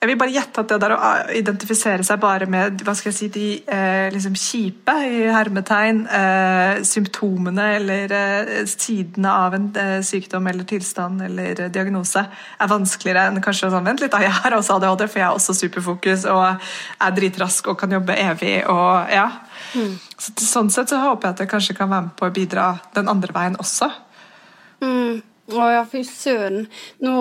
jeg 0.04 0.10
vil 0.10 0.18
bare 0.20 0.34
gjette 0.34 0.60
at 0.60 0.68
det 0.68 0.76
der 0.82 0.92
å 0.92 0.98
identifisere 1.32 2.04
seg 2.04 2.20
bare 2.20 2.44
med 2.50 2.82
hva 2.84 2.92
skal 2.96 3.08
jeg 3.08 3.16
si, 3.16 3.28
de 3.32 3.46
eh, 3.72 4.10
liksom 4.12 4.34
kjipe 4.36 4.92
i 5.08 5.22
hermetegn, 5.32 6.02
eh, 6.04 6.82
symptomene 6.84 7.70
eller 7.78 8.12
eh, 8.12 8.52
sidene 8.68 9.32
av 9.32 9.56
en 9.56 9.70
eh, 9.80 9.96
sykdom 10.04 10.50
eller 10.52 10.68
tilstand 10.68 11.24
eller 11.24 11.64
eh, 11.64 11.72
diagnose, 11.72 12.20
er 12.20 12.70
vanskeligere 12.70 13.30
enn 13.30 13.40
kanskje 13.44 13.72
sånn 13.72 13.88
Vent 13.88 14.04
litt, 14.04 14.12
da, 14.12 14.20
jeg 14.24 14.36
har 14.36 14.58
også 14.58 14.76
ADHD, 14.76 15.06
for 15.08 15.22
jeg 15.22 15.26
har 15.26 15.40
også 15.40 15.56
superfokus 15.56 16.28
og 16.28 16.44
er 16.44 17.16
dritrask 17.16 17.72
og 17.72 17.80
kan 17.80 17.96
jobbe 17.96 18.16
evig. 18.20 18.58
og 18.68 19.12
ja. 19.12 19.28
Mm. 19.72 19.94
Så, 20.18 20.36
sånn 20.44 20.72
sett 20.72 20.92
så 20.92 21.00
håper 21.00 21.30
jeg 21.30 21.36
at 21.38 21.44
jeg 21.46 21.54
kanskje 21.56 21.78
kan 21.80 21.92
være 21.92 22.10
med 22.10 22.16
på 22.20 22.28
å 22.28 22.34
bidra 22.34 22.74
den 22.96 23.08
andre 23.08 23.36
veien 23.36 23.56
også. 23.60 23.88
Mm. 24.84 25.22
Å 25.52 25.64
ja, 25.68 25.82
fy 25.84 26.00
søren. 26.08 26.64
Nå 27.04 27.14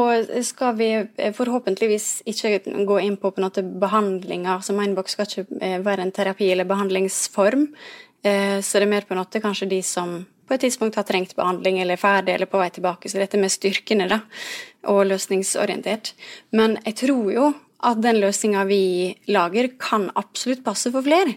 skal 0.48 0.78
vi 0.80 0.90
forhåpentligvis 1.36 2.22
ikke 2.32 2.62
gå 2.88 3.00
inn 3.04 3.18
på, 3.20 3.34
på 3.36 3.64
behandlinger. 3.84 4.56
Altså 4.56 4.76
Mindbox 4.78 5.18
skal 5.18 5.28
ikke 5.28 5.60
eh, 5.60 5.80
være 5.84 6.06
en 6.06 6.14
terapi 6.16 6.48
eller 6.54 6.70
behandlingsform. 6.70 7.68
Eh, 8.24 8.62
så 8.64 8.80
det 8.80 8.88
er 8.88 8.94
mer 8.94 9.10
på 9.10 9.18
en 9.18 9.20
måte 9.20 9.44
kanskje 9.44 9.68
de 9.76 9.82
som 9.84 10.22
på 10.48 10.56
et 10.56 10.64
tidspunkt 10.64 10.96
har 11.00 11.08
trengt 11.08 11.36
behandling 11.36 11.82
eller 11.82 11.98
er 11.98 12.02
ferdig 12.02 12.38
eller 12.38 12.48
på 12.52 12.62
vei 12.62 12.70
tilbake. 12.72 13.12
Så 13.12 13.20
dette 13.20 13.40
med 13.40 13.52
styrkene 13.52 14.08
da, 14.12 14.22
og 14.92 15.04
løsningsorientert. 15.12 16.14
Men 16.56 16.78
jeg 16.84 17.00
tror 17.04 17.32
jo 17.36 17.52
at 17.84 18.00
den 18.00 18.22
løsninga 18.24 18.64
vi 18.70 18.84
lager, 19.28 19.68
kan 19.80 20.08
absolutt 20.16 20.64
passe 20.64 20.92
for 20.96 21.04
flere. 21.04 21.36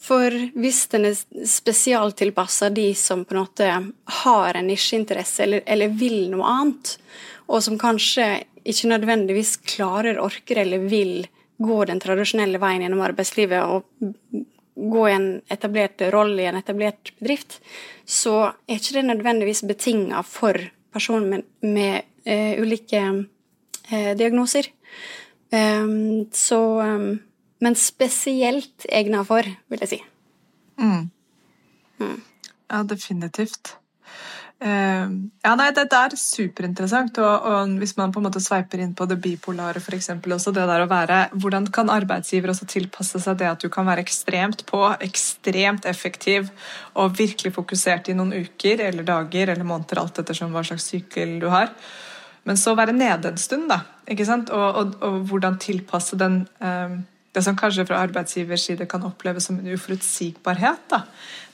For 0.00 0.34
hvis 0.58 0.86
den 0.92 1.08
er 1.08 1.46
spesialtilpassa 1.48 2.70
de 2.74 2.90
som 2.98 3.24
på 3.24 3.34
en 3.34 3.42
måte 3.44 3.68
har 4.24 4.58
en 4.58 4.66
nisjeinteresse 4.68 5.46
eller, 5.46 5.62
eller, 5.66 5.94
vil 5.96 6.26
noe 6.32 6.48
annet, 6.50 6.96
og 7.48 7.62
som 7.64 7.78
kanskje 7.80 8.26
ikke 8.64 8.90
nødvendigvis 8.90 9.58
klarer, 9.64 10.20
orker 10.20 10.62
eller 10.64 10.84
vil 10.88 11.26
gå 11.62 11.78
den 11.88 12.00
tradisjonelle 12.02 12.58
veien 12.60 12.84
gjennom 12.84 13.04
arbeidslivet 13.04 13.64
og 13.64 14.44
gå 14.74 15.08
i 15.08 15.14
en 15.14 15.28
etablert 15.52 16.02
rolle 16.12 16.42
i 16.42 16.48
en 16.50 16.58
etablert 16.58 17.12
bedrift, 17.20 17.60
så 18.04 18.50
er 18.66 18.80
ikke 18.80 18.96
det 18.98 19.04
nødvendigvis 19.06 19.62
betinga 19.68 20.24
for 20.26 20.58
personer 20.94 21.28
med, 21.28 21.44
med 21.62 22.02
uh, 22.26 22.62
ulike 22.62 23.02
uh, 23.92 24.12
diagnoser. 24.18 24.68
Um, 25.54 26.26
så 26.34 26.60
um, 26.82 27.20
men 27.64 27.78
spesielt 27.78 28.84
egna 28.92 29.24
for, 29.26 29.46
vil 29.72 29.86
jeg 29.86 29.94
si. 29.94 30.02
Mm. 30.80 31.08
Mm. 32.02 32.20
Ja, 32.68 32.82
definitivt. 32.88 33.76
Uh, 34.64 35.10
ja, 35.44 35.52
nei, 35.58 35.66
Dette 35.76 35.98
er 35.98 36.14
superinteressant. 36.16 37.18
Og, 37.20 37.48
og, 37.50 37.74
hvis 37.80 37.96
man 37.98 38.12
på 38.14 38.20
en 38.20 38.28
måte 38.28 38.42
sveiper 38.42 38.80
inn 38.84 38.94
på 38.96 39.06
det 39.10 39.18
bipolare 39.22 39.82
eksempel, 39.96 40.36
også, 40.36 40.54
det 40.56 40.64
der 40.70 40.84
å 40.84 40.90
være, 40.90 41.18
Hvordan 41.34 41.68
kan 41.74 41.92
arbeidsgiver 41.92 42.52
også 42.52 42.68
tilpasse 42.70 43.20
seg 43.20 43.40
det 43.40 43.50
at 43.50 43.64
du 43.64 43.68
kan 43.72 43.86
være 43.88 44.04
ekstremt 44.04 44.64
på, 44.70 44.80
ekstremt 45.04 45.88
effektiv 45.90 46.48
og 46.94 47.16
virkelig 47.18 47.54
fokusert 47.58 48.08
i 48.08 48.16
noen 48.16 48.32
uker 48.46 48.86
eller 48.88 49.06
dager 49.06 49.52
eller 49.52 49.68
måneder, 49.68 50.00
alt 50.00 50.22
ettersom 50.22 50.54
hva 50.54 50.64
slags 50.64 50.88
sykkel 50.92 51.38
du 51.42 51.50
har. 51.52 51.74
Men 52.44 52.60
så 52.60 52.76
være 52.76 52.92
nede 52.96 53.30
en 53.30 53.40
stund, 53.40 53.68
da. 53.72 53.82
ikke 54.08 54.26
sant? 54.28 54.52
Og, 54.52 54.80
og, 54.80 54.96
og 55.04 55.20
hvordan 55.30 55.58
tilpasse 55.60 56.16
den 56.20 56.42
um, 56.60 57.02
det 57.34 57.42
som 57.42 57.56
kanskje 57.58 57.86
fra 57.88 58.00
arbeidsgivers 58.04 58.66
side 58.68 58.86
kan 58.90 59.04
oppleves 59.06 59.48
som 59.48 59.58
en 59.58 59.72
uforutsigbarhet. 59.74 60.84
Da. 60.90 61.02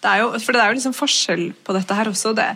Det 0.00 0.10
er 0.10 0.22
jo, 0.22 0.28
for 0.42 0.56
det 0.56 0.62
er 0.62 0.70
jo 0.70 0.76
liksom 0.78 0.96
forskjell 0.96 1.44
på 1.64 1.76
dette 1.76 1.96
her 1.96 2.10
også. 2.10 2.32
Det, 2.36 2.48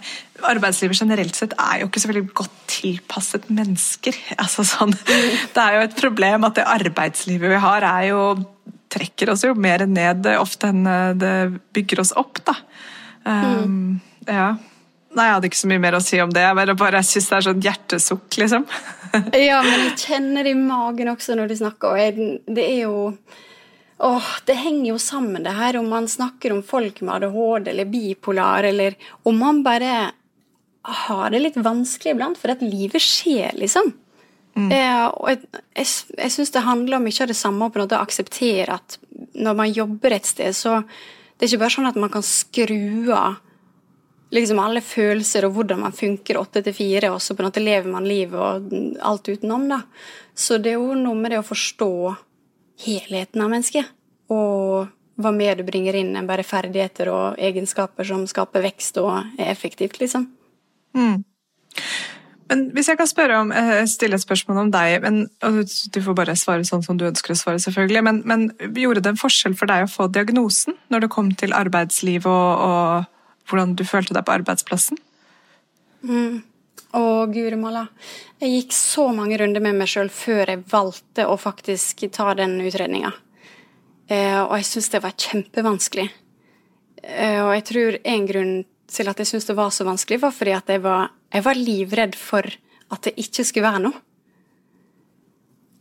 arbeidslivet 0.45 1.01
generelt 1.01 1.39
sett 1.39 1.57
er 1.57 1.83
jo 1.83 1.89
ikke 1.89 2.03
så 2.05 2.11
veldig 2.11 2.25
godt 2.37 2.59
tilpasset 2.73 3.49
mennesker. 3.53 4.19
Altså 4.45 4.67
sånn, 4.69 4.93
det 5.07 5.63
er 5.63 5.79
jo 5.79 5.87
et 5.87 5.97
problem 5.99 6.49
at 6.49 6.59
det 6.59 6.69
arbeidslivet 6.69 7.55
vi 7.55 7.63
har, 7.65 7.87
er 7.89 8.11
jo, 8.13 8.21
trekker 8.93 9.33
oss 9.33 9.47
jo 9.47 9.55
mer 9.59 9.87
ned 9.89 10.29
ofte 10.37 10.71
enn 10.71 10.85
det 11.19 11.35
bygger 11.75 12.05
oss 12.05 12.13
opp. 12.21 12.45
Da. 12.47 12.59
Um, 13.25 14.03
ja. 14.29 14.53
Nei, 15.15 15.29
Jeg 15.29 15.37
hadde 15.37 15.49
ikke 15.51 15.61
så 15.61 15.71
mye 15.71 15.83
mer 15.83 15.97
å 15.97 16.03
si 16.03 16.19
om 16.23 16.33
det. 16.35 16.43
Jeg 16.43 16.77
bare 16.81 17.03
syns 17.07 17.31
det 17.31 17.37
er 17.37 17.47
sånn 17.47 17.65
hjertesukk, 17.65 18.29
liksom. 18.43 18.67
ja, 19.49 19.61
men 19.63 19.85
jeg 19.87 19.97
kjenner 20.03 20.47
det 20.47 20.55
i 20.55 20.59
magen 20.59 21.13
også 21.13 21.37
når 21.39 21.51
du 21.53 21.59
snakker, 21.61 21.95
og 21.95 22.01
jeg, 22.03 22.39
det 22.51 22.65
er 22.67 22.79
jo 22.85 22.95
Åh, 24.05 24.31
Det 24.45 24.57
henger 24.59 24.89
jo 24.89 24.97
sammen, 24.99 25.45
det 25.47 25.53
her, 25.55 25.77
om 25.79 25.87
man 25.89 26.09
snakker 26.11 26.53
om 26.53 26.65
folk 26.67 26.99
med 27.01 27.15
ADHD 27.15 27.71
eller 27.71 27.87
bipolar, 27.89 28.67
eller 28.67 28.97
om 29.23 29.39
man 29.39 29.63
bare 29.65 30.11
har 30.85 31.31
det 31.31 31.41
litt 31.41 31.61
vanskelig 31.63 32.13
iblant, 32.13 32.41
for 32.41 32.53
at 32.53 32.65
livet 32.65 33.01
skjer, 33.01 33.55
liksom. 33.57 33.93
Mm. 34.59 34.67
Eh, 34.75 35.07
og 35.07 35.31
jeg, 35.31 35.63
jeg, 35.79 35.89
jeg 36.19 36.35
syns 36.35 36.53
det 36.55 36.67
handler 36.67 36.99
om 36.99 37.07
mye 37.07 37.23
av 37.23 37.31
det 37.31 37.39
samme, 37.39 37.71
på 37.71 37.79
en 37.79 37.87
måte 37.87 37.97
å 37.97 38.05
akseptere 38.05 38.77
at 38.77 38.99
når 39.39 39.57
man 39.63 39.73
jobber 39.73 40.19
et 40.19 40.29
sted, 40.29 40.59
så 40.59 40.83
det 40.83 41.47
er 41.47 41.55
ikke 41.55 41.63
bare 41.65 41.77
sånn 41.79 41.91
at 41.91 42.03
man 42.03 42.13
kan 42.13 42.27
skru 42.27 43.15
av 43.15 43.39
liksom 44.35 44.61
alle 44.63 44.83
følelser 44.85 45.47
og 45.47 45.57
hvordan 45.57 45.83
man 45.85 45.95
funker 45.95 46.39
åtte 46.41 46.63
til 46.65 46.77
fire, 46.77 47.13
og 47.15 47.23
så 47.23 47.37
på 47.37 47.45
en 47.45 47.51
måte 47.51 47.63
lever 47.63 47.91
man 47.91 48.09
livet 48.09 48.39
og 48.39 48.75
alt 49.05 49.31
utenom, 49.31 49.69
da. 49.71 49.83
Så 50.35 50.59
det 50.59 50.75
er 50.75 50.81
jo 50.81 50.97
noe 50.99 51.19
med 51.19 51.35
det 51.35 51.41
å 51.41 51.47
forstå 51.47 51.93
helheten 52.85 53.45
av 53.45 53.53
mennesket, 53.53 53.93
og 54.35 54.91
hva 55.23 55.31
mer 55.31 55.59
du 55.59 55.63
bringer 55.67 55.95
inn 55.95 56.17
enn 56.19 56.27
bare 56.27 56.47
ferdigheter 56.47 57.11
og 57.13 57.39
egenskaper 57.39 58.07
som 58.09 58.25
skaper 58.27 58.65
vekst 58.65 58.99
og 59.03 59.13
er 59.39 59.53
effektivt, 59.53 60.01
liksom. 60.03 60.27
Mm. 60.95 61.23
Men 62.51 62.67
hvis 62.75 62.91
jeg 62.91 62.99
kan 63.01 63.09
spørre 63.09 63.39
om, 63.41 63.53
eh, 63.53 63.85
stille 63.89 64.19
et 64.19 64.23
spørsmål 64.23 64.59
om 64.67 64.71
deg, 64.75 65.01
men, 65.03 65.23
og 65.43 65.63
du 65.65 66.01
får 66.03 66.17
bare 66.19 66.37
svare 66.37 66.67
sånn 66.67 66.85
som 66.85 66.99
du 66.99 67.07
ønsker 67.09 67.33
å 67.33 67.39
svare, 67.39 67.63
selvfølgelig, 67.63 68.03
men, 68.05 68.21
men 68.29 68.45
gjorde 68.77 69.01
det 69.01 69.15
en 69.15 69.23
forskjell 69.23 69.57
for 69.57 69.71
deg 69.71 69.87
å 69.87 69.91
få 69.91 70.11
diagnosen 70.13 70.77
når 70.93 71.07
det 71.07 71.13
kom 71.15 71.31
til 71.33 71.57
arbeidsliv 71.57 72.29
og, 72.29 72.67
og 72.69 73.14
hvordan 73.49 73.75
du 73.79 73.85
følte 73.87 74.17
deg 74.17 74.25
på 74.27 74.35
arbeidsplassen? 74.39 74.99
Mm. 76.05 76.43
Å, 76.95 77.03
guri 77.27 77.57
malla. 77.59 77.89
Jeg 78.39 78.53
gikk 78.53 78.75
så 78.77 79.09
mange 79.15 79.39
runder 79.41 79.63
med 79.65 79.81
meg 79.81 79.91
sjøl 79.91 80.11
før 80.15 80.53
jeg 80.53 80.63
valgte 80.71 81.27
å 81.27 81.35
faktisk 81.41 82.07
ta 82.15 82.35
den 82.39 82.61
utredninga. 82.63 83.11
Eh, 84.07 84.41
og 84.43 84.55
jeg 84.61 84.69
syns 84.69 84.93
det 84.93 85.03
var 85.03 85.17
kjempevanskelig. 85.19 86.07
Eh, 87.03 87.41
og 87.43 87.51
jeg 87.57 87.67
tror 87.71 87.99
en 88.15 88.27
grunn 88.29 88.55
til 88.95 89.11
at 89.11 89.21
jeg 89.21 89.31
syntes 89.31 89.49
det 89.49 89.59
var 89.59 89.73
så 89.75 89.87
vanskelig, 89.89 90.21
var 90.23 90.35
fordi 90.37 90.55
at 90.55 90.71
jeg 90.71 90.85
var, 90.85 91.09
jeg 91.35 91.47
var 91.47 91.59
livredd 91.59 92.19
for 92.19 92.47
at 92.95 93.09
det 93.09 93.17
ikke 93.21 93.47
skulle 93.49 93.67
være 93.67 93.85
noe. 93.89 94.03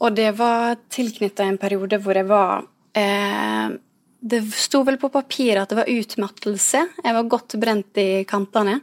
Og 0.04 0.16
det 0.18 0.32
var 0.36 0.80
tilknytta 0.92 1.46
en 1.48 1.60
periode 1.62 2.00
hvor 2.04 2.18
jeg 2.18 2.28
var 2.28 2.66
eh, 2.98 3.76
det 4.24 4.40
sto 4.56 4.84
vel 4.88 4.98
på 5.02 5.10
papiret 5.12 5.66
at 5.66 5.74
det 5.74 5.82
var 5.82 5.92
utmattelse. 5.92 6.88
Jeg 7.04 7.16
var 7.18 7.30
godt 7.32 7.56
brent 7.60 8.00
i 8.00 8.24
kantene. 8.28 8.78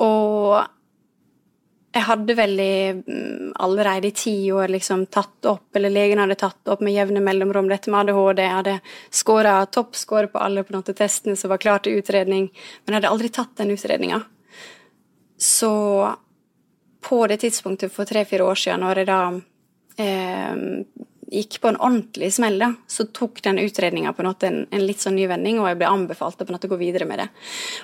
Og 0.00 0.56
jeg 1.92 2.04
hadde 2.06 2.36
vel 2.38 2.54
mm, 3.02 3.52
allerede 3.60 4.08
i 4.08 4.14
ti 4.16 4.34
år 4.52 4.72
liksom 4.72 5.04
tatt 5.12 5.48
opp, 5.50 5.66
eller 5.76 5.92
legen 5.92 6.20
hadde 6.22 6.38
tatt 6.40 6.70
opp 6.72 6.80
med 6.84 6.94
jevne 6.96 7.20
mellomrom 7.24 7.68
dette 7.68 7.92
med 7.92 8.08
ADHD. 8.08 8.40
Jeg 8.44 8.54
hadde 8.54 8.76
skåra 9.20 9.54
toppscore 9.66 10.32
på 10.32 10.40
alle 10.40 10.64
på 10.64 10.80
testene 10.88 11.36
som 11.36 11.52
var 11.52 11.60
klar 11.60 11.84
til 11.84 12.00
utredning, 12.00 12.48
men 12.48 12.94
jeg 12.94 13.00
hadde 13.00 13.12
aldri 13.12 13.32
tatt 13.34 13.52
den 13.60 13.74
utredninga. 13.76 14.22
Så 15.36 15.72
på 17.04 17.20
det 17.30 17.42
tidspunktet 17.44 17.92
for 17.92 18.08
tre-fire 18.08 18.48
år 18.48 18.64
siden, 18.64 18.84
når 18.84 19.02
jeg 19.02 19.10
da 19.12 19.20
eh, 20.00 20.64
gikk 21.30 21.58
på 21.60 21.68
en 21.68 21.76
ordentlig 21.76 22.30
smell, 22.34 22.58
da, 22.60 22.70
så 22.88 23.06
tok 23.14 23.42
den 23.44 23.60
utredninga 23.60 24.14
en, 24.16 24.30
en, 24.30 24.58
en, 24.70 24.86
litt 24.86 25.02
sånn 25.02 25.16
ny 25.18 25.26
vending, 25.28 25.60
og 25.60 25.68
jeg 25.68 25.78
ble 25.80 25.90
anbefalt 25.90 26.40
å 26.40 26.46
på 26.46 26.52
en 26.52 26.56
måte 26.56 26.70
gå 26.70 26.78
videre 26.80 27.08
med 27.08 27.20
det. 27.22 27.28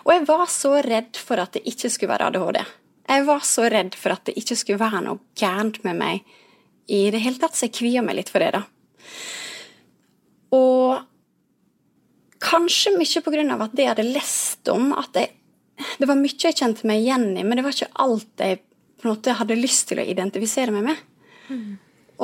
Og 0.05 0.15
jeg 0.15 0.25
var 0.31 0.47
så 0.53 0.73
redd 0.85 1.21
for 1.21 1.43
at 1.43 1.57
det 1.57 1.65
ikke 1.69 1.91
skulle 1.93 2.15
være 2.15 2.31
ADHD. 2.31 2.61
Jeg 3.05 3.27
var 3.29 3.45
så 3.45 3.69
redd 3.69 3.97
for 4.01 4.17
at 4.17 4.25
det 4.29 4.37
ikke 4.41 4.57
skulle 4.57 4.81
være 4.81 5.03
noe 5.05 5.21
gærent 5.37 5.83
med 5.85 6.01
meg 6.01 6.37
i 6.89 7.07
det 7.13 7.21
hele 7.25 7.41
tatt, 7.41 7.57
så 7.57 7.69
jeg 7.69 7.77
kvia 7.77 8.05
meg 8.05 8.19
litt 8.21 8.33
for 8.33 8.45
det, 8.45 8.55
da. 8.57 8.65
Og 10.55 11.03
kanskje 12.45 12.95
mye 12.97 13.23
på 13.25 13.33
grunn 13.33 13.53
av 13.53 13.65
at 13.67 13.75
det 13.77 13.87
jeg 13.87 13.95
hadde 13.95 14.13
lest 14.13 14.73
om, 14.73 14.93
at 14.97 15.17
jeg 15.21 15.33
Det 15.99 16.07
var 16.07 16.15
mye 16.15 16.39
jeg 16.39 16.55
kjente 16.55 16.87
meg 16.87 17.01
igjen 17.03 17.33
i, 17.35 17.43
men 17.43 17.59
det 17.59 17.65
var 17.67 17.75
ikke 17.75 17.99
alt 17.99 18.39
jeg 18.39 18.61
på 18.61 19.09
en 19.09 19.11
måte 19.11 19.33
hadde 19.35 19.57
lyst 19.59 19.89
til 19.89 19.99
å 19.99 20.05
identifisere 20.07 20.71
meg 20.71 20.85
med. 20.87 21.01
Mm. 21.51 21.73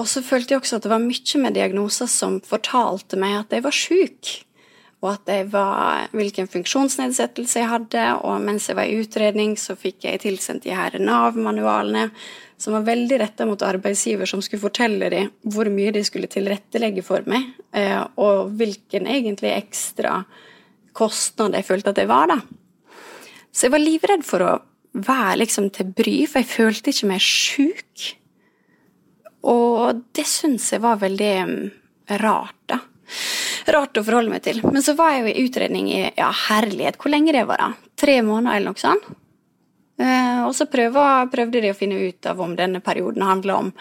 Og 0.00 0.06
så 0.08 0.22
følte 0.24 0.54
jeg 0.54 0.62
også 0.62 0.78
at 0.78 0.86
det 0.86 0.92
var 0.94 1.02
mye 1.02 1.40
med 1.42 1.56
diagnoser 1.58 2.08
som 2.08 2.38
fortalte 2.46 3.18
meg 3.20 3.42
at 3.42 3.52
jeg 3.56 3.66
var 3.66 3.76
sjuk. 3.76 4.38
og 5.00 5.14
at 5.14 5.30
jeg 5.32 5.46
var, 5.48 6.10
hvilken 6.12 6.48
funksjonsnedsettelse 6.52 7.62
jeg 7.62 7.70
hadde. 7.70 8.02
Og 8.28 8.42
mens 8.44 8.66
jeg 8.68 8.76
var 8.76 8.84
i 8.84 8.98
utredning, 9.00 9.54
så 9.56 9.72
fikk 9.72 10.04
jeg 10.04 10.20
tilsendt 10.20 10.66
de 10.66 10.74
her 10.76 10.98
Nav-manualene, 11.00 12.10
som 12.60 12.76
var 12.76 12.84
veldig 12.84 13.20
retta 13.22 13.46
mot 13.48 13.62
arbeidsgiver, 13.64 14.28
som 14.28 14.42
skulle 14.44 14.60
fortelle 14.60 15.08
dem 15.08 15.30
hvor 15.48 15.70
mye 15.72 15.94
de 15.96 16.04
skulle 16.04 16.28
tilrettelegge 16.28 17.00
for 17.06 17.24
meg, 17.24 17.48
eh, 17.72 17.96
og 18.20 18.52
hvilken 18.60 19.08
egentlig 19.08 19.54
ekstra 19.54 20.18
kostnad 20.92 21.56
jeg 21.56 21.64
følte 21.70 21.94
at 21.94 22.02
jeg 22.02 22.10
var, 22.12 22.34
da. 22.34 22.42
Så 23.48 23.66
jeg 23.66 23.72
var 23.78 23.82
livredd 23.86 24.26
for 24.28 24.44
å 24.44 24.52
være 24.92 25.40
liksom 25.40 25.72
til 25.72 25.94
bry, 25.96 26.18
for 26.28 26.42
jeg 26.42 26.52
følte 26.52 26.92
ikke 26.92 27.08
meg 27.08 27.24
sjuk. 27.24 28.10
Og 29.48 30.04
det 30.12 30.26
syns 30.28 30.72
jeg 30.74 30.82
var 30.84 31.00
veldig 31.00 31.34
mm, 31.48 31.58
rart, 32.20 32.58
da 32.68 32.80
rart 33.70 33.98
å 33.98 34.04
forholde 34.04 34.32
meg 34.32 34.44
til. 34.44 34.60
Men 34.64 34.82
så 34.84 34.94
var 34.98 35.14
jeg 35.14 35.24
jo 35.24 35.32
i 35.32 35.44
utredning 35.46 35.90
i 35.92 36.00
ja, 36.16 36.30
herlighet, 36.48 36.98
hvor 37.00 37.12
lenge 37.12 37.34
det 37.34 37.46
var, 37.48 37.60
da? 37.60 37.90
Tre 38.00 38.20
måneder 38.26 38.56
eller 38.56 38.72
noe 38.72 38.80
sånt. 38.80 39.10
Eh, 40.00 40.40
og 40.46 40.54
så 40.56 40.66
prøvde, 40.70 41.60
de 41.60 41.72
å 41.72 41.76
finne 41.76 42.00
ut 42.08 42.30
av 42.30 42.40
om 42.40 42.54
denne 42.56 42.80
perioden 42.84 43.26
handla 43.26 43.58
om, 43.60 43.72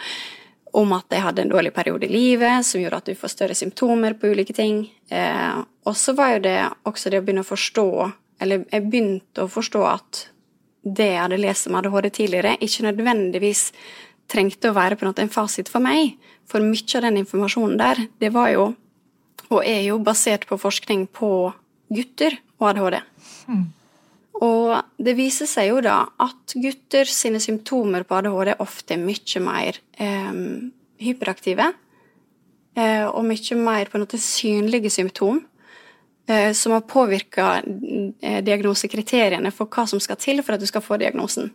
om 0.76 0.92
at 0.94 1.14
jeg 1.14 1.24
hadde 1.24 1.46
en 1.46 1.52
dårlig 1.52 1.72
periode 1.74 2.06
i 2.06 2.12
livet 2.12 2.66
som 2.66 2.82
gjorde 2.82 3.00
at 3.00 3.08
du 3.08 3.18
får 3.18 3.32
større 3.32 3.56
symptomer 3.58 4.14
på 4.18 4.34
ulike 4.34 4.54
ting. 4.56 4.84
Eh, 5.08 5.62
og 5.88 5.96
så 5.96 6.14
var 6.18 6.36
jo 6.36 6.44
det 6.44 6.58
også 6.88 7.12
det 7.12 7.22
å 7.22 7.24
begynne 7.24 7.46
å 7.46 7.48
forstå, 7.48 7.88
eller 8.44 8.68
jeg 8.68 8.86
begynte 8.86 9.46
å 9.46 9.50
forstå 9.50 9.86
at 9.88 10.26
det 10.80 11.10
jeg 11.10 11.20
hadde 11.20 11.40
lest 11.40 11.68
om 11.68 11.76
ADHD 11.76 12.06
tidligere, 12.16 12.54
ikke 12.64 12.86
nødvendigvis 12.86 13.66
trengte 14.30 14.70
å 14.70 14.76
være 14.76 14.96
på 14.96 15.04
en 15.04 15.10
måte 15.10 15.24
en 15.24 15.32
fasit 15.32 15.70
for 15.70 15.82
meg. 15.82 16.14
For 16.50 16.62
mye 16.64 16.98
av 16.98 17.06
den 17.06 17.20
informasjonen 17.22 17.80
der, 17.80 18.06
det 18.22 18.32
var 18.34 18.52
jo 18.54 18.70
og 19.50 19.66
er 19.66 19.82
jo 19.82 19.96
basert 19.98 20.44
på 20.46 20.58
forskning 20.62 21.08
på 21.10 21.50
gutter 21.90 22.36
og 22.60 22.68
ADHD. 22.68 23.00
Mm. 23.50 23.64
Og 24.46 25.02
det 25.02 25.16
viser 25.18 25.48
seg 25.50 25.72
jo 25.72 25.80
da 25.82 26.04
at 26.22 26.54
gutter 26.54 27.08
sine 27.10 27.40
symptomer 27.42 28.06
på 28.06 28.20
ADHD 28.20 28.54
ofte 28.62 28.94
er 28.94 29.02
mye 29.02 29.42
mer 29.42 29.80
eh, 29.98 30.38
hyperaktive. 31.02 31.66
Eh, 32.78 33.06
og 33.10 33.26
mye 33.26 33.58
mer 33.58 33.90
på 33.90 33.98
en 33.98 34.06
måte 34.06 34.22
synlige 34.22 34.92
symptom. 34.94 35.42
Eh, 36.30 36.52
som 36.52 36.72
har 36.72 36.80
påvirka 36.80 37.62
eh, 38.20 38.44
diagnosekriteriene 38.44 39.50
for 39.50 39.66
hva 39.66 39.86
som 39.90 39.98
skal 40.02 40.18
til 40.20 40.42
for 40.44 40.54
at 40.54 40.62
du 40.62 40.68
skal 40.68 40.84
få 40.84 41.00
diagnosen. 41.00 41.50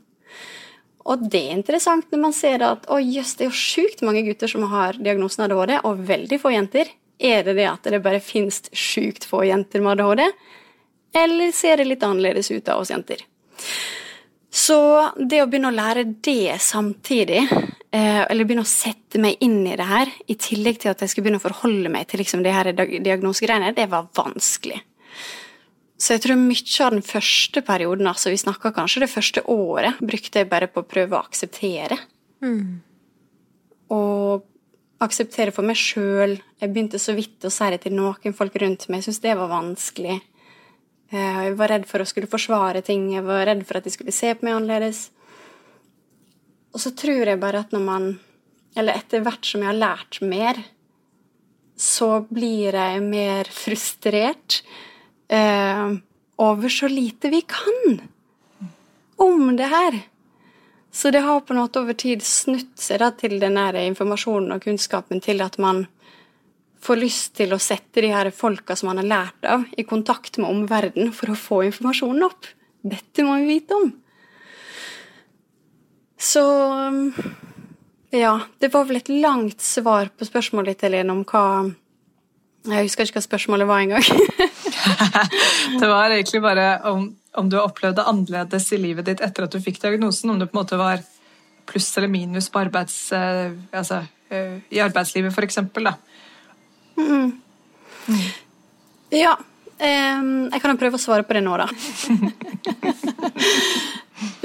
Og 1.05 1.25
det 1.29 1.41
er 1.45 1.53
interessant 1.53 2.09
når 2.11 2.21
man 2.21 2.33
ser 2.33 2.63
at 2.65 2.87
å 2.89 2.97
jøss, 2.97 3.35
det 3.37 3.45
er 3.45 3.51
jo 3.51 3.59
sjukt 3.59 4.01
mange 4.05 4.23
gutter 4.25 4.49
som 4.49 4.65
har 4.71 4.97
diagnosen 4.97 5.45
ADHD, 5.45 5.77
og 5.85 6.05
veldig 6.07 6.39
få 6.41 6.53
jenter. 6.55 6.89
Er 7.21 7.45
det 7.45 7.57
det 7.59 7.67
at 7.69 7.85
det 7.93 8.01
bare 8.03 8.23
finnes 8.23 8.63
sjukt 8.73 9.27
få 9.29 9.43
jenter 9.45 9.83
med 9.85 9.99
ADHD, 9.99 10.25
eller 11.15 11.53
ser 11.55 11.79
det 11.79 11.87
litt 11.87 12.03
annerledes 12.03 12.49
ut 12.51 12.73
av 12.73 12.81
oss 12.81 12.91
jenter? 12.91 13.21
Så 14.55 14.79
det 15.19 15.43
å 15.43 15.47
begynne 15.51 15.69
å 15.69 15.75
lære 15.75 16.07
det 16.23 16.57
samtidig, 16.63 17.41
eh, 17.91 18.21
eller 18.23 18.47
begynne 18.47 18.63
å 18.65 18.69
sette 18.69 19.19
meg 19.21 19.37
inn 19.43 19.61
i 19.67 19.75
det 19.75 19.87
her, 19.87 20.11
i 20.31 20.35
tillegg 20.39 20.79
til 20.81 20.93
at 20.93 21.03
jeg 21.03 21.11
skulle 21.11 21.27
begynne 21.27 21.41
å 21.43 21.45
forholde 21.45 21.91
meg 21.91 22.07
til 22.07 22.23
liksom 22.23 22.43
de 22.43 22.53
her 22.55 22.71
diagnosegreiene, 22.73 23.75
det 23.75 23.89
var 23.91 24.07
vanskelig. 24.15 24.81
Så 25.95 26.15
jeg 26.15 26.25
tror 26.25 26.39
mye 26.39 26.83
av 26.83 26.91
den 26.91 27.05
første 27.05 27.61
perioden, 27.63 28.09
altså 28.11 28.33
vi 28.33 28.39
snakka 28.41 28.73
kanskje 28.75 29.05
det 29.05 29.11
første 29.13 29.45
året, 29.51 30.01
brukte 30.03 30.41
jeg 30.41 30.49
bare 30.51 30.67
på 30.67 30.83
å 30.83 30.89
prøve 30.89 31.15
å 31.15 31.23
akseptere. 31.23 31.97
Mm. 32.43 32.81
Og 33.95 34.43
akseptere 35.05 35.53
for 35.55 35.67
meg 35.67 35.79
sjøl. 35.79 36.35
Jeg 36.59 36.71
begynte 36.73 36.99
så 36.99 37.15
vidt 37.15 37.47
å 37.47 37.51
si 37.53 37.69
det 37.71 37.83
til 37.85 37.95
noen 37.95 38.35
folk 38.35 38.55
rundt 38.59 38.89
meg. 38.89 39.01
Jeg 39.01 39.09
syntes 39.09 39.23
det 39.23 39.37
var 39.39 39.51
vanskelig. 39.51 40.19
Eh, 41.13 41.41
jeg 41.47 41.57
var 41.59 41.71
redd 41.71 41.87
for 41.87 42.03
å 42.03 42.07
skulle 42.09 42.31
forsvare 42.31 42.83
ting. 42.85 43.07
Jeg 43.13 43.23
var 43.27 43.45
redd 43.47 43.63
for 43.67 43.79
at 43.79 43.87
de 43.87 43.93
skulle 43.93 44.15
se 44.15 44.33
på 44.35 44.47
meg 44.47 44.57
annerledes. 44.57 45.09
Og 46.75 46.83
så 46.83 46.91
tror 46.97 47.23
jeg 47.31 47.39
bare 47.39 47.63
at 47.63 47.75
når 47.75 47.83
man 47.83 48.15
Eller 48.75 48.97
etter 48.99 49.21
hvert 49.23 49.45
som 49.47 49.61
jeg 49.63 49.69
har 49.69 49.77
lært 49.79 50.17
mer, 50.19 50.57
så 51.79 52.25
blir 52.27 52.75
jeg 52.75 53.03
mer 53.05 53.47
frustrert 53.47 54.57
eh, 55.27 55.95
over 56.35 56.69
så 56.69 56.87
lite 56.87 57.29
vi 57.29 57.41
kan 57.41 58.01
om 59.15 59.55
det 59.55 59.71
her. 59.71 59.99
Så 60.91 61.11
det 61.11 61.19
har 61.19 61.41
på 61.41 61.53
en 61.53 61.59
måte 61.59 61.79
over 61.79 61.93
tid 61.93 62.23
snutt 62.23 62.79
seg 62.79 63.01
da, 63.01 63.11
til 63.11 63.39
den 63.39 63.57
informasjonen 63.57 64.55
og 64.55 64.63
kunnskapen 64.63 65.19
til 65.23 65.43
at 65.43 65.57
man 65.59 65.85
får 66.85 66.99
lyst 67.01 67.33
til 67.39 67.53
å 67.55 67.59
sette 67.59 68.03
de 68.03 68.13
her 68.13 68.29
folka 68.31 68.75
som 68.77 68.91
man 68.91 69.01
har 69.01 69.09
lært 69.09 69.47
av, 69.49 69.65
i 69.77 69.83
kontakt 69.83 70.37
med 70.37 70.49
omverdenen 70.49 71.11
for 71.15 71.33
å 71.33 71.39
få 71.39 71.63
informasjonen 71.67 72.27
opp. 72.27 72.47
Dette 72.85 73.25
må 73.25 73.39
vi 73.41 73.57
vite 73.57 73.75
om. 73.75 73.89
Så 76.15 76.43
ja, 78.15 78.39
det 78.59 78.71
var 78.73 78.85
vel 78.87 79.01
et 79.01 79.11
langt 79.11 79.61
svar 79.61 80.11
på 80.15 80.27
spørsmålet 80.27 80.75
ditt, 80.75 80.85
Helene, 80.87 81.11
om 81.11 81.25
hva 81.27 81.73
Jeg 82.65 82.87
husker 82.87 83.05
ikke 83.05 83.19
hva 83.19 83.25
spørsmålet 83.27 83.67
var 83.69 83.83
engang. 83.83 84.05
det 85.79 85.87
var 85.87 86.13
egentlig 86.13 86.41
bare 86.43 86.67
om 86.91 87.13
om 87.35 87.49
du 87.49 87.57
har 87.57 87.67
opplevd 87.67 87.95
det 87.99 88.07
annerledes 88.07 88.71
i 88.73 88.79
livet 88.79 89.07
ditt 89.09 89.21
etter 89.23 89.45
at 89.45 89.53
du 89.53 89.59
fikk 89.61 89.81
diagnosen. 89.81 90.31
Om 90.31 90.39
det 90.39 90.47
på 90.51 90.55
en 90.55 90.61
måte 90.61 90.79
var 90.79 91.03
pluss 91.69 91.89
eller 91.97 92.11
minus 92.11 92.49
på 92.49 92.61
arbeids, 92.61 93.11
eh, 93.15 93.51
altså, 93.75 94.03
eh, 94.29 94.61
i 94.69 94.79
arbeidslivet, 94.83 95.33
f.eks. 95.33 95.59
Mm. 96.95 97.31
Mm. 98.07 98.23
Ja. 99.15 99.35
Um, 99.75 100.47
jeg 100.53 100.61
kan 100.63 100.71
jo 100.71 100.79
prøve 100.79 100.95
å 100.95 101.03
svare 101.03 101.25
på 101.27 101.35
det 101.35 101.43
nå, 101.43 101.57
da. 101.59 101.67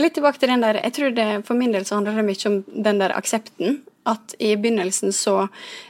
Litt 0.00 0.16
tilbake 0.16 0.40
til 0.42 0.50
den 0.50 0.64
der 0.64 0.81
Jeg 0.81 0.92
tror 0.96 1.12
det 1.14 1.26
for 1.46 1.55
min 1.55 1.70
del 1.70 1.85
så 1.87 1.94
handler 1.94 2.18
det 2.18 2.24
mye 2.26 2.48
om 2.50 2.57
den 2.66 2.98
der 2.98 3.14
aksepten 3.14 3.79
at 4.08 4.34
i 4.40 4.54
begynnelsen 4.56 5.12
så 5.12 5.34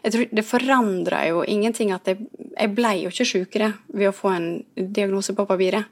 jeg 0.02 0.12
tror 0.12 0.32
Det 0.34 0.42
forandra 0.46 1.20
jo 1.28 1.44
ingenting 1.46 1.92
at 1.94 2.08
jeg, 2.10 2.18
jeg 2.56 2.72
ble 2.74 2.90
jo 3.04 3.12
ikke 3.12 3.28
sjukere 3.28 3.68
ved 3.86 4.10
å 4.10 4.16
få 4.16 4.32
en 4.34 4.48
diagnose 4.74 5.34
på 5.36 5.46
papiret, 5.46 5.86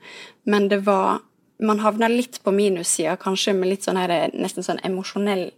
men 0.45 0.69
det 0.69 0.83
var 0.87 1.25
Man 1.59 1.81
havna 1.83 2.07
litt 2.07 2.37
på 2.45 2.53
minussida, 2.55 3.17
kanskje 3.19 3.51
med 3.51 3.67
litt 3.67 3.83
sånn 3.83 3.97
her, 3.99 4.31
nesten 4.31 4.63
sånn 4.63 4.79
emosjonell 4.87 5.49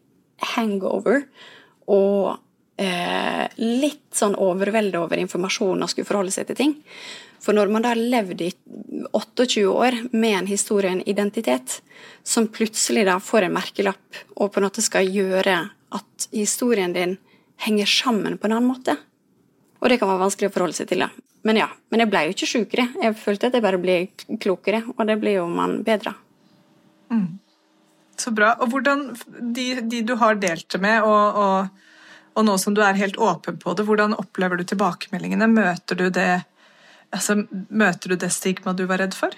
hangover. 0.55 1.27
Og 1.93 2.39
eh, 2.81 3.45
litt 3.61 4.07
sånn 4.17 4.39
overvelde 4.41 4.97
over 4.97 5.21
informasjon 5.21 5.85
og 5.85 5.93
skulle 5.93 6.09
forholde 6.09 6.33
seg 6.33 6.49
til 6.49 6.57
ting. 6.57 6.73
For 7.41 7.57
når 7.57 7.73
man 7.73 7.85
da 7.85 7.93
har 7.93 8.01
levd 8.01 8.41
i 8.45 8.51
28 9.13 9.67
år 9.67 9.97
med 10.13 10.39
en 10.39 10.49
historie 10.51 10.91
en 10.91 11.03
identitet, 11.09 11.83
som 12.23 12.49
plutselig 12.49 13.07
da 13.09 13.19
får 13.21 13.47
en 13.47 13.57
merkelapp 13.57 14.23
og 14.37 14.53
på 14.53 14.61
en 14.61 14.69
måte 14.69 14.85
skal 14.85 15.09
gjøre 15.09 15.57
at 15.97 16.29
historien 16.33 16.93
din 16.95 17.17
henger 17.61 17.87
sammen 17.87 18.39
på 18.39 18.49
en 18.49 18.57
annen 18.57 18.71
måte. 18.71 18.97
Og 19.81 19.89
det 19.89 19.99
kan 20.01 20.11
være 20.11 20.25
vanskelig 20.25 20.51
å 20.51 20.55
forholde 20.55 20.77
seg 20.77 20.89
til. 20.91 21.05
det. 21.05 21.11
Men 21.43 21.57
ja, 21.57 21.69
men 21.89 22.03
jeg 22.03 22.11
ble 22.13 22.25
jo 22.25 22.35
ikke 22.35 22.49
sjukere. 22.49 22.89
Jeg 23.01 23.17
følte 23.21 23.49
at 23.49 23.57
jeg 23.57 23.65
bare 23.65 23.81
ble 23.81 23.97
klokere, 24.43 24.83
og 24.97 25.07
det 25.09 25.17
blir 25.23 25.39
jo 25.39 25.47
man 25.49 25.81
bedre. 25.85 26.13
Mm. 27.11 27.41
Så 28.21 28.33
bra. 28.37 28.53
Og 28.61 28.73
hvordan 28.73 29.07
de, 29.57 29.67
de 29.81 30.03
du 30.05 30.15
har 30.21 30.37
delt 30.41 30.69
det 30.73 30.81
med, 30.83 31.07
og, 31.09 31.41
og, 31.41 31.87
og, 32.35 32.43
nå 32.45 32.57
som 32.61 32.77
du 32.77 32.83
er 32.85 32.99
helt 33.01 33.17
åpen 33.17 33.57
på 33.61 33.75
det, 33.77 33.87
hvordan 33.89 34.17
opplever 34.21 34.61
du 34.61 34.67
tilbakemeldingene? 34.69 35.49
Møter 35.49 35.97
du 35.97 36.11
det, 36.13 36.43
altså, 37.15 37.41
møter 37.69 38.13
du 38.13 38.21
det 38.21 38.33
stigma 38.35 38.75
du 38.77 38.87
var 38.91 39.03
redd 39.03 39.17
for? 39.17 39.35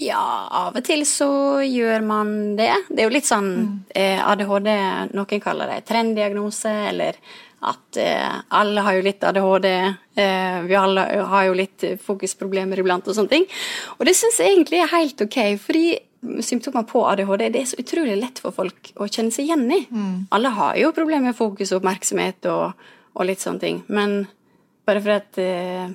Ja, 0.00 0.48
av 0.48 0.76
og 0.78 0.84
til 0.86 1.04
så 1.06 1.60
gjør 1.66 2.04
man 2.06 2.34
det. 2.56 2.72
Det 2.88 3.02
er 3.02 3.08
jo 3.10 3.14
litt 3.14 3.28
sånn 3.28 3.50
mm. 3.52 3.72
eh, 3.94 4.20
ADHD 4.24 4.70
Noen 5.12 5.42
kaller 5.42 5.68
det 5.68 5.82
trenddiagnose, 5.88 6.72
eller 6.88 7.18
at 7.62 7.98
eh, 8.00 8.38
alle 8.58 8.82
har 8.86 8.96
jo 8.96 9.04
litt 9.04 9.22
ADHD. 9.28 9.68
Eh, 10.18 10.56
vi 10.66 10.78
alle 10.78 11.04
har 11.34 11.44
jo 11.46 11.58
litt 11.58 11.84
fokusproblemer 12.02 12.80
iblant 12.82 13.06
og 13.06 13.18
sånne 13.18 13.34
ting. 13.36 13.46
Og 13.98 14.08
det 14.08 14.16
syns 14.18 14.40
jeg 14.40 14.56
egentlig 14.56 14.80
er 14.82 14.94
helt 14.96 15.22
ok, 15.22 15.38
fordi 15.62 15.86
symptomer 16.42 16.86
på 16.88 17.02
ADHD 17.06 17.48
det 17.50 17.60
er 17.60 17.70
så 17.70 17.80
utrolig 17.82 18.16
lett 18.18 18.38
for 18.42 18.54
folk 18.54 18.92
å 18.96 19.08
kjenne 19.10 19.34
seg 19.34 19.48
igjen 19.48 19.66
i. 19.68 19.82
Mm. 19.90 20.14
Alle 20.34 20.54
har 20.56 20.78
jo 20.80 20.94
problemer 20.96 21.30
med 21.30 21.38
fokus 21.38 21.72
og 21.72 21.82
oppmerksomhet 21.82 22.48
og, 22.50 22.86
og 23.12 23.28
litt 23.28 23.42
sånne 23.42 23.62
ting. 23.62 23.82
Men 23.92 24.22
bare 24.88 25.02
for 25.02 25.20
at 25.20 25.38
eh, 25.42 25.90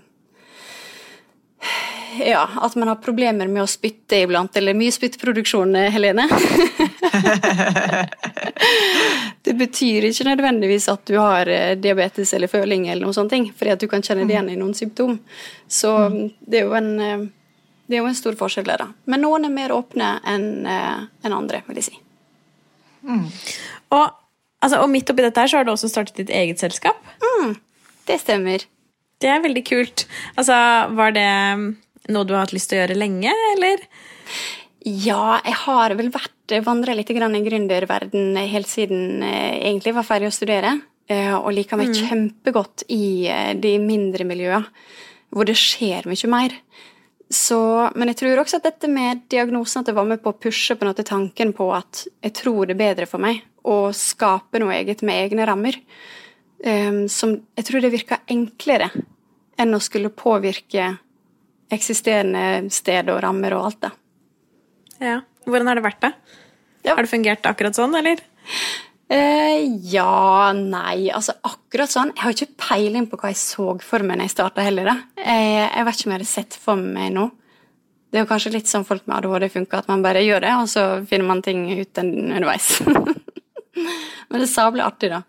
ja, 2.25 2.49
at 2.61 2.75
man 2.75 2.87
har 2.87 2.95
problemer 2.95 3.47
med 3.47 3.63
å 3.63 3.69
spytte 3.69 4.21
iblant, 4.23 4.57
eller 4.57 4.77
mye 4.77 4.93
spyttproduksjon, 4.93 5.75
eh, 5.75 5.91
Helene. 5.93 6.27
det 9.47 9.53
betyr 9.53 10.09
ikke 10.09 10.27
nødvendigvis 10.29 10.87
at 10.91 11.05
du 11.09 11.17
har 11.19 11.49
eh, 11.51 11.75
diabetes 11.79 12.33
eller 12.33 12.51
føling 12.51 12.87
eller 12.87 13.05
noen 13.05 13.17
sånne 13.17 13.33
ting. 13.33 13.49
fordi 13.55 13.73
at 13.73 13.83
du 13.83 13.87
kan 13.91 14.05
kjenne 14.05 14.27
det 14.27 14.35
igjen 14.35 14.53
i 14.53 14.59
noen 14.59 14.75
symptom. 14.77 15.17
Så 15.67 15.93
det 16.39 16.61
er 16.61 16.67
jo 16.67 16.77
en, 16.77 16.91
eh, 16.99 17.25
det 17.87 17.97
er 17.97 18.03
jo 18.03 18.11
en 18.11 18.21
stor 18.21 18.37
forskjell 18.39 18.67
der, 18.67 18.85
da. 18.85 18.91
Men 19.05 19.25
noen 19.25 19.47
er 19.47 19.53
mer 19.53 19.75
åpne 19.75 20.17
enn 20.27 20.49
en 20.67 21.33
andre, 21.33 21.63
vil 21.67 21.81
jeg 21.81 21.91
si. 21.91 21.99
Mm. 23.07 23.27
Og, 23.95 24.07
altså, 24.59 24.81
og, 24.81 24.89
midt 24.91 25.09
oppi 25.11 25.23
dette 25.23 25.39
her 25.39 25.51
så 25.51 25.61
har 25.61 25.67
du 25.67 25.71
også 25.71 25.89
startet 25.91 26.19
ditt 26.19 26.33
eget 26.33 26.59
selskap? 26.59 26.99
Mm, 27.23 27.55
det 28.09 28.19
stemmer. 28.23 28.65
Det 29.21 29.29
er 29.33 29.41
veldig 29.43 29.63
kult. 29.65 30.05
Altså, 30.37 30.55
var 30.97 31.13
det 31.15 31.27
noe 32.13 32.27
du 32.27 32.35
har 32.35 32.45
hatt 32.45 32.53
lyst 32.55 32.69
til 32.71 32.77
å 32.79 32.83
gjøre 32.83 32.99
lenge, 32.99 33.33
eller? 33.55 33.81
Ja, 34.87 35.39
jeg 35.43 35.57
har 35.65 35.95
vel 35.99 36.11
vært 36.13 36.53
vandra 36.63 36.93
litt 36.95 37.09
grann 37.11 37.35
i 37.35 37.41
gründerverden 37.43 38.37
helt 38.47 38.69
siden 38.71 39.23
jeg 39.25 39.57
egentlig 39.65 39.95
var 39.97 40.05
ferdig 40.07 40.29
å 40.29 40.35
studere. 40.35 40.77
eh, 41.09 41.33
Og 41.35 41.51
liker 41.55 41.77
meg 41.79 41.89
kjempegodt 41.95 42.85
i 42.93 43.27
eh, 43.27 43.53
de 43.55 43.77
mindre 43.79 44.23
miljøene, 44.23 44.69
hvor 45.33 45.45
det 45.49 45.57
skjer 45.59 46.07
mye 46.07 46.29
mer. 46.31 46.53
Så, 47.29 47.91
men 47.95 48.07
jeg 48.07 48.21
tror 48.21 48.39
også 48.39 48.61
at 48.61 48.69
dette 48.69 48.87
med 48.87 49.25
diagnosen 49.27 49.81
at 49.81 49.89
det 49.89 49.95
var 49.97 50.05
med 50.07 50.21
på 50.23 50.31
å 50.31 50.37
pushe 50.39 50.77
på 50.79 50.85
noe 50.87 50.95
til 50.95 51.03
tanken 51.09 51.51
på 51.57 51.67
at 51.75 52.05
jeg 52.23 52.33
tror 52.39 52.65
det 52.69 52.77
er 52.77 52.83
bedre 52.85 53.07
for 53.09 53.19
meg 53.19 53.41
å 53.67 53.89
skape 53.91 54.61
noe 54.63 54.77
eget 54.77 55.01
med 55.03 55.25
egne 55.25 55.43
rammer. 55.49 55.75
Eh, 56.63 57.03
som 57.11 57.35
jeg 57.57 57.67
tror 57.67 57.83
det 57.83 57.93
virker 57.93 58.25
enklere 58.33 58.89
enn 59.57 59.73
å 59.73 59.81
skulle 59.81 60.13
påvirke 60.13 60.91
eksisterende 61.73 62.71
sted 62.71 63.09
og 63.11 63.21
rammer 63.25 63.55
og 63.57 63.69
alt, 63.69 63.87
da. 63.87 63.93
Ja. 65.03 65.21
Hvordan 65.47 65.69
har 65.69 65.79
det 65.79 65.85
vært, 65.85 66.03
da? 66.03 66.11
Ja. 66.85 66.95
Har 66.95 67.03
det 67.03 67.11
fungert 67.11 67.47
akkurat 67.49 67.75
sånn, 67.75 67.95
eller? 67.97 68.21
Eh, 69.07 69.63
ja, 69.87 70.51
nei, 70.55 71.07
altså 71.15 71.37
akkurat 71.47 71.91
sånn. 71.91 72.13
Jeg 72.15 72.23
har 72.23 72.35
ikke 72.35 72.59
peiling 72.59 73.07
på 73.07 73.19
hva 73.19 73.31
jeg 73.31 73.39
så 73.39 73.69
for 73.83 74.03
meg 74.03 74.19
når 74.19 74.27
jeg 74.27 74.35
starta 74.35 74.65
heller. 74.65 74.89
da. 74.91 74.95
Jeg, 75.23 75.51
jeg 75.63 75.87
vet 75.87 75.99
ikke 75.99 76.07
om 76.07 76.13
jeg 76.13 76.19
hadde 76.19 76.31
sett 76.31 76.57
for 76.63 76.87
meg 76.97 77.13
nå. 77.15 77.27
Det 78.07 78.19
er 78.19 78.23
jo 78.23 78.29
kanskje 78.29 78.53
litt 78.53 78.71
sånn 78.71 78.87
folk 78.87 79.03
med 79.07 79.17
ADHD 79.17 79.49
funker, 79.51 79.81
at 79.81 79.89
man 79.91 80.03
bare 80.03 80.23
gjør 80.23 80.43
det, 80.45 80.53
og 80.61 80.69
så 80.71 80.83
finner 81.07 81.27
man 81.27 81.43
ting 81.43 81.65
ut 81.75 81.99
underveis. 82.03 82.69
Men 84.27 84.39
det 84.39 84.45
er 84.45 84.51
sabelig 84.51 84.85
artig, 84.85 85.11
da. 85.11 85.21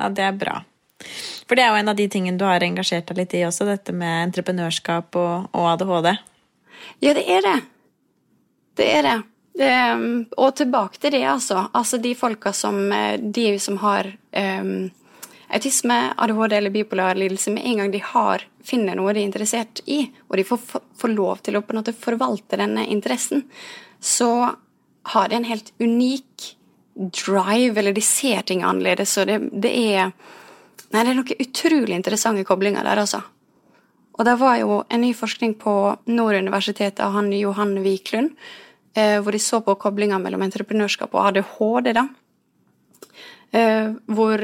Ja, 0.00 0.08
det 0.08 0.24
er 0.24 0.36
bra. 0.40 0.60
For 1.48 1.58
det 1.58 1.64
er 1.64 1.72
jo 1.74 1.80
en 1.80 1.90
av 1.92 1.96
de 1.98 2.06
tingene 2.12 2.40
du 2.40 2.44
har 2.48 2.62
engasjert 2.64 3.08
deg 3.10 3.20
litt 3.22 3.34
i 3.36 3.42
også, 3.46 3.66
dette 3.68 3.92
med 3.96 4.28
entreprenørskap 4.28 5.16
og, 5.20 5.50
og 5.56 5.66
ADHD. 5.74 6.14
Ja, 7.04 7.12
det 7.16 7.24
er 7.28 7.44
det. 7.44 7.56
Det 8.80 8.86
er 8.96 9.04
det. 9.04 9.16
det 9.60 9.72
um, 9.96 10.06
og 10.40 10.54
tilbake 10.60 11.00
til 11.02 11.12
det, 11.16 11.24
altså. 11.28 11.66
Altså 11.76 12.00
de 12.00 12.14
folka 12.16 12.52
som 12.56 12.78
eh, 12.92 13.18
De 13.20 13.58
som 13.60 13.76
har 13.82 14.08
um, 14.36 14.90
autisme, 15.50 15.98
ADHD 16.16 16.56
eller 16.60 16.70
bipolar 16.70 17.18
lidelse, 17.18 17.50
med 17.50 17.66
en 17.66 17.82
gang 17.82 17.92
de 17.92 18.00
har, 18.12 18.44
finner 18.64 18.96
noe 18.96 19.12
de 19.12 19.24
er 19.24 19.28
interessert 19.28 19.82
i, 19.90 20.04
og 20.28 20.38
de 20.38 20.46
får- 20.46 20.80
får 21.00 21.12
lov 21.16 21.42
til 21.44 21.58
å 21.58 21.64
på 21.64 21.74
en 21.74 21.80
måte 21.82 21.96
forvalte 21.96 22.60
denne 22.60 22.86
interessen, 22.86 23.42
så 24.00 24.30
har 25.10 25.28
de 25.28 25.40
en 25.40 25.48
helt 25.48 25.72
unik 25.80 26.52
drive, 27.00 27.78
eller 27.78 27.96
de 27.96 28.04
ser 28.04 28.42
ting 28.46 28.62
annerledes, 28.62 29.12
Så 29.12 29.24
det, 29.24 29.40
det 29.52 29.72
er 29.94 30.12
Nei, 30.90 31.04
det 31.04 31.10
er 31.12 31.14
noen 31.20 31.44
utrolig 31.44 31.94
interessante 31.94 32.42
koblinger 32.42 32.82
der, 32.82 32.98
altså. 32.98 33.20
Og 34.18 34.24
det 34.26 34.32
var 34.40 34.56
jo 34.58 34.80
en 34.90 35.00
ny 35.04 35.12
forskning 35.14 35.52
på 35.60 35.74
Nord 36.10 36.34
universitet 36.34 36.98
av 37.00 37.14
han 37.14 37.30
Johan 37.30 37.76
Wiklund, 37.84 38.32
eh, 38.98 39.20
hvor 39.22 39.30
de 39.30 39.38
så 39.38 39.60
på 39.62 39.76
koblinga 39.78 40.18
mellom 40.18 40.42
entreprenørskap 40.42 41.14
og 41.14 41.28
ADHD, 41.28 41.92
da. 41.94 42.08
Eh, 43.54 43.94
hvor 44.10 44.42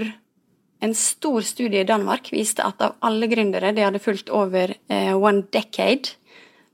en 0.87 0.95
stor 0.95 1.42
studie 1.42 1.83
i 1.83 1.88
Danmark 1.88 2.31
viste 2.31 2.62
at 2.62 2.81
av 2.81 2.97
alle 3.03 3.27
gründere 3.27 3.75
de 3.75 3.83
hadde 3.83 4.03
fulgt 4.03 4.31
over 4.31 4.71
eh, 4.88 5.12
one 5.19 5.49
decade, 5.51 6.14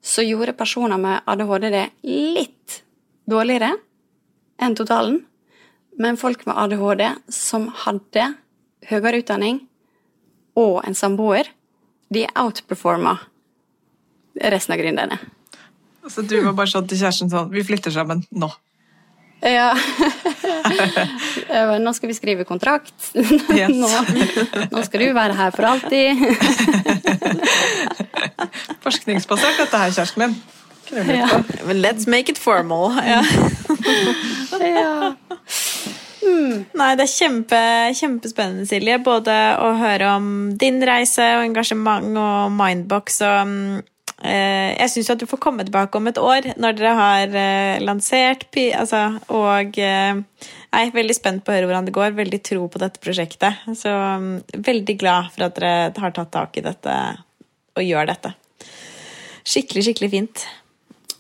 så 0.02 0.22
gjorde 0.26 0.52
personer 0.58 1.00
med 1.00 1.24
ADHD 1.26 1.68
det 1.72 1.86
litt 2.04 2.82
dårligere 3.24 3.72
enn 4.62 4.76
totalen. 4.76 5.22
Men 6.02 6.18
folk 6.18 6.42
med 6.48 6.58
ADHD 6.58 7.04
som 7.30 7.68
hadde 7.84 8.32
høyere 8.90 9.22
utdanning 9.22 9.62
og 10.58 10.80
en 10.86 10.96
samboer, 10.98 11.46
de 12.12 12.26
outperforma 12.36 13.14
resten 14.52 14.74
av 14.74 14.82
gründerne. 14.82 15.20
Så 16.10 16.24
du 16.26 16.40
var 16.42 16.56
bare 16.58 16.72
sånn 16.72 16.88
til 16.90 16.98
kjæresten 16.98 17.30
sånn 17.30 17.52
Vi 17.52 17.62
flytter 17.62 17.94
sammen 17.94 18.24
nå. 18.34 18.48
Ja. 19.42 19.74
Nå 21.82 21.92
skal 21.94 22.10
vi 22.10 22.14
skrive 22.14 22.44
kontrakt. 22.46 22.94
Yes. 23.52 23.70
Nå, 23.74 23.88
nå 24.72 24.82
skal 24.86 25.00
du 25.02 25.12
være 25.14 25.34
her 25.36 25.50
for 25.54 25.62
alltid. 25.68 26.16
Forskningsbasert, 28.84 29.56
dette 29.60 29.76
her, 29.82 29.90
kjæresten 29.94 30.20
min. 30.24 30.34
Ja. 30.92 31.28
let's 31.72 32.06
make 32.10 32.32
it 32.32 32.38
formal. 32.38 32.92
Ja. 33.06 33.22
Ja. 34.60 35.14
Nei, 36.22 36.90
det 36.98 37.04
er 37.06 37.10
kjempe, 37.10 37.60
kjempespennende, 37.98 38.66
Silje. 38.68 38.98
Både 39.02 39.34
å 39.58 39.72
høre 39.80 40.12
om 40.16 40.26
din 40.58 40.82
reise 40.86 41.24
og 41.38 41.46
engasjement 41.48 42.18
og 42.18 42.52
Mindbox 42.54 43.18
og 43.26 43.50
mm, 43.50 43.80
eh, 44.28 44.70
Jeg 44.78 44.92
syns 44.94 45.10
at 45.14 45.22
du 45.22 45.26
får 45.30 45.42
komme 45.42 45.66
tilbake 45.66 45.98
om 45.98 46.10
et 46.10 46.20
år 46.22 46.52
når 46.62 46.78
dere 46.78 46.94
har 46.98 47.36
eh, 47.42 47.82
lansert 47.82 48.46
altså, 48.78 49.02
og 49.34 49.78
eh, 49.78 50.22
jeg 50.72 50.88
er 50.88 50.94
veldig 50.94 51.16
spent 51.16 51.44
på 51.44 51.52
å 51.52 51.56
høre 51.56 51.68
hvordan 51.68 51.90
det 51.90 51.96
går. 51.96 52.14
Veldig 52.16 52.40
tro 52.46 52.64
på 52.70 52.80
dette 52.80 53.02
prosjektet. 53.02 53.66
Så 53.76 53.90
mm, 53.92 54.32
veldig 54.56 54.96
glad 55.00 55.28
for 55.34 55.48
at 55.48 55.58
dere 55.58 55.92
har 56.00 56.16
tatt 56.16 56.32
tak 56.32 56.56
i 56.56 56.64
dette 56.64 56.96
og 57.72 57.84
gjør 57.84 58.08
dette. 58.08 58.32
Skikkelig, 59.42 59.88
skikkelig 59.88 60.10
fint. 60.12 60.46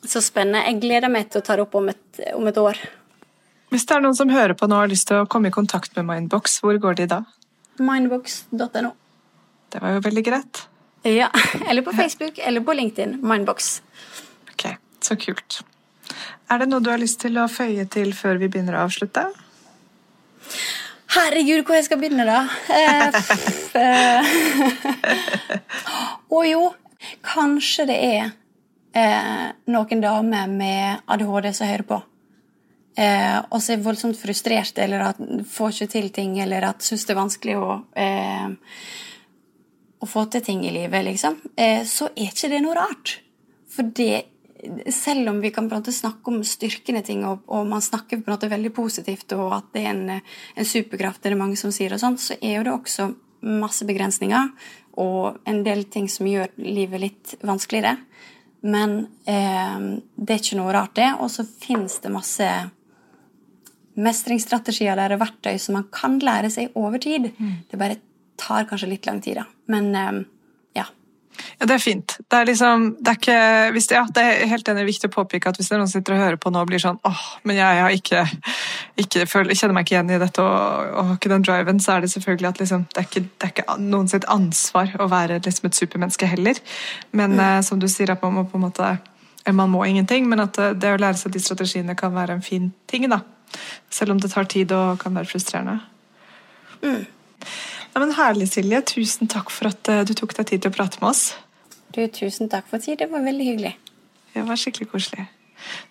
Så 0.08 0.22
spennende. 0.24 0.64
Jeg 0.70 0.80
gleder 0.82 1.12
meg 1.12 1.28
til 1.30 1.42
å 1.42 1.46
ta 1.46 1.58
det 1.58 1.66
opp 1.66 1.76
om 1.78 1.90
et, 1.92 2.22
om 2.34 2.48
et 2.48 2.58
år. 2.58 2.80
Hvis 3.72 3.86
det 3.88 3.94
er 3.96 4.02
noen 4.04 4.16
som 4.16 4.28
hører 4.28 4.52
på 4.58 4.66
nå 4.68 4.76
og 4.76 4.84
har 4.84 4.90
lyst 4.90 5.06
til 5.08 5.22
å 5.22 5.28
komme 5.32 5.48
i 5.48 5.54
kontakt 5.54 5.94
med 5.96 6.04
Mindbox, 6.04 6.58
hvor 6.60 6.76
går 6.76 6.98
de 6.98 7.06
da? 7.08 7.22
Mindbox.no. 7.80 8.90
Det 9.72 9.80
var 9.80 9.94
jo 9.94 10.02
veldig 10.04 10.24
greit. 10.26 10.60
Ja. 11.08 11.30
Eller 11.68 11.82
på 11.82 11.94
Facebook 11.96 12.38
eller 12.38 12.60
på 12.60 12.72
LinkedIn. 12.76 13.16
Mindbox. 13.24 13.82
Ok, 14.52 14.66
så 15.00 15.16
kult. 15.16 15.62
Er 16.52 16.60
det 16.60 16.68
noe 16.68 16.84
du 16.84 16.92
har 16.92 17.00
lyst 17.00 17.22
til 17.24 17.40
å 17.40 17.48
føye 17.48 17.88
til 17.88 18.12
før 18.12 18.36
vi 18.42 18.50
begynner 18.52 18.76
å 18.76 18.84
avslutte? 18.84 19.24
Herregud, 21.12 21.64
hvor 21.64 21.76
jeg 21.78 21.88
skal 21.88 22.00
begynne, 22.00 22.28
da? 22.28 22.44
Eh, 22.68 23.08
eh. 23.80 24.20
Å 26.28 26.44
jo, 26.44 26.62
kanskje 27.24 27.88
det 27.88 27.98
er 28.04 28.22
eh, 28.92 29.50
noen 29.72 30.04
damer 30.04 30.48
med 30.60 31.04
ADHD 31.08 31.52
som 31.56 31.72
hører 31.72 31.88
på. 31.88 32.02
Eh, 32.96 33.38
og 33.48 33.62
så 33.62 33.72
er 33.72 33.84
voldsomt 33.84 34.18
frustrert 34.20 34.76
eller 34.82 35.06
at 35.06 35.20
får 35.48 35.72
ikke 35.72 35.92
til 35.94 36.10
ting, 36.12 36.36
eller 36.44 36.66
at 36.68 36.84
syns 36.84 37.06
det 37.08 37.14
er 37.14 37.20
vanskelig 37.22 37.56
å, 37.56 37.78
eh, 37.96 38.50
å 40.02 40.08
få 40.08 40.26
til 40.32 40.44
ting 40.44 40.66
i 40.68 40.74
livet, 40.74 41.06
liksom. 41.08 41.38
Eh, 41.56 41.86
så 41.88 42.10
er 42.12 42.28
ikke 42.28 42.52
det 42.52 42.60
noe 42.64 42.76
rart. 42.76 43.16
For 43.72 43.88
det 43.88 44.26
selv 44.94 45.28
om 45.28 45.40
vi 45.42 45.50
kan 45.50 45.68
snakke 45.68 46.30
om 46.30 46.44
styrkende 46.44 47.02
ting, 47.02 47.24
og, 47.26 47.42
og 47.48 47.66
man 47.66 47.82
snakker 47.82 48.22
veldig 48.22 48.72
positivt, 48.74 49.32
og 49.32 49.52
at 49.56 49.72
det 49.74 49.82
er 49.82 49.90
en, 49.90 50.20
en 50.54 50.64
superkraft, 50.64 51.22
det 51.22 51.32
er 51.32 51.40
mange 51.40 51.56
som 51.56 51.72
sier, 51.72 51.92
og 51.92 51.98
sånt, 51.98 52.20
så 52.20 52.36
er 52.40 52.58
jo 52.58 52.62
det 52.62 52.72
også 52.72 53.08
masse 53.42 53.84
begrensninger 53.84 54.52
og 55.02 55.40
en 55.48 55.64
del 55.64 55.84
ting 55.90 56.08
som 56.08 56.28
gjør 56.28 56.52
livet 56.62 57.00
litt 57.00 57.34
vanskeligere. 57.42 57.96
Men 58.62 59.08
eh, 59.26 59.78
det 60.14 60.34
er 60.34 60.38
ikke 60.38 60.60
noe 60.60 60.74
rart, 60.76 60.94
det. 60.94 61.08
Og 61.18 61.30
så 61.32 61.42
finnes 61.44 61.96
det 62.04 62.12
masse 62.12 62.48
mestringsstrategier 63.94 64.96
eller 64.96 65.20
verktøy 65.20 65.58
som 65.60 65.76
man 65.78 65.88
kan 65.92 66.18
lære 66.22 66.50
seg 66.52 66.76
over 66.78 67.02
tid. 67.02 67.30
Det 67.70 67.80
bare 67.80 68.00
tar 68.40 68.68
kanskje 68.68 68.88
litt 68.94 69.06
lang 69.06 69.20
tid, 69.20 69.42
da. 69.42 69.46
Men 69.72 69.94
eh, 69.94 70.22
ja. 70.80 70.86
Ja, 71.58 71.66
Det 71.66 71.74
er 71.74 71.82
fint. 71.82 72.16
Det 72.28 72.38
er 72.38 72.48
liksom, 72.48 72.86
det 73.00 73.12
er 73.12 73.18
ikke, 73.20 73.38
hvis 73.76 73.86
det, 73.90 73.96
ja, 73.96 74.04
det 74.14 74.24
er 74.24 74.50
helt 74.50 74.68
enig 74.68 74.86
viktig 74.88 75.10
å 75.10 75.14
påpeke 75.14 75.52
at 75.52 75.60
hvis 75.60 75.70
det 75.70 75.76
er 75.76 75.82
noen 75.82 75.90
som 75.92 76.00
sitter 76.00 76.16
og 76.16 76.24
hører 76.24 76.40
på 76.40 76.52
nå 76.52 76.64
og 76.64 76.70
blir 76.70 76.82
sånn 76.82 77.00
åh, 77.08 77.22
men 77.48 77.60
jeg, 77.60 77.82
har 77.84 77.96
ikke, 77.96 78.24
ikke 79.04 79.26
føler, 79.30 79.56
kjenner 79.58 79.76
meg 79.76 79.86
ikke 79.86 79.96
igjen 79.98 80.12
i 80.16 80.20
dette 80.22 80.44
og, 80.44 80.90
og 80.96 81.10
har 81.10 81.20
ikke 81.20 81.32
den 81.32 81.46
driven, 81.46 81.80
så 81.82 81.96
er 81.96 82.04
det 82.04 82.12
selvfølgelig 82.14 82.50
at 82.50 82.64
liksom, 82.64 82.88
det, 82.90 82.98
er 82.98 83.08
ikke, 83.08 83.24
det 83.28 83.48
er 83.48 83.54
ikke 83.54 83.78
noen 83.84 84.12
sitt 84.12 84.28
ansvar 84.32 84.92
å 85.00 85.08
være 85.12 85.40
liksom 85.44 85.70
et 85.70 85.78
supermenneske 85.78 86.28
heller. 86.32 86.60
Men 87.12 87.38
eh, 87.38 87.60
som 87.66 87.80
du 87.80 87.88
sier, 87.90 88.12
at 88.12 88.24
man 88.24 88.38
må 88.38 88.46
på 88.48 88.60
en 88.60 88.66
måte 88.68 88.94
man 89.50 89.72
må 89.72 89.84
ingenting, 89.84 90.28
men 90.30 90.44
at 90.44 90.58
eh, 90.62 90.74
det 90.78 90.94
å 90.94 91.00
lære 91.00 91.18
seg 91.18 91.34
de 91.34 91.42
strategiene 91.42 91.96
kan 91.98 92.14
være 92.14 92.38
en 92.38 92.44
fin 92.44 92.70
ting. 92.90 93.08
da. 93.10 93.22
Selv 93.92 94.14
om 94.14 94.20
det 94.22 94.32
tar 94.32 94.48
tid 94.50 94.72
og 94.76 95.00
kan 95.02 95.14
være 95.16 95.28
frustrerende. 95.30 95.78
Ja, 97.92 98.00
men 98.00 98.14
Herlig, 98.16 98.48
Silje. 98.52 98.80
Tusen 98.88 99.30
takk 99.30 99.52
for 99.52 99.70
at 99.70 99.88
eh, 99.92 100.04
du 100.08 100.14
tok 100.16 100.34
deg 100.38 100.48
tid 100.48 100.64
til 100.64 100.72
å 100.72 100.76
prate 100.76 101.02
med 101.02 101.10
oss. 101.12 101.34
Du, 101.92 102.00
tusen 102.08 102.48
takk 102.52 102.68
for 102.70 102.82
tid. 102.82 102.98
Det 103.02 103.10
var 103.12 103.24
veldig 103.24 103.48
hyggelig. 103.50 103.74
Det 104.32 104.44
var 104.48 104.60
skikkelig 104.60 104.88
koselig. 104.94 105.26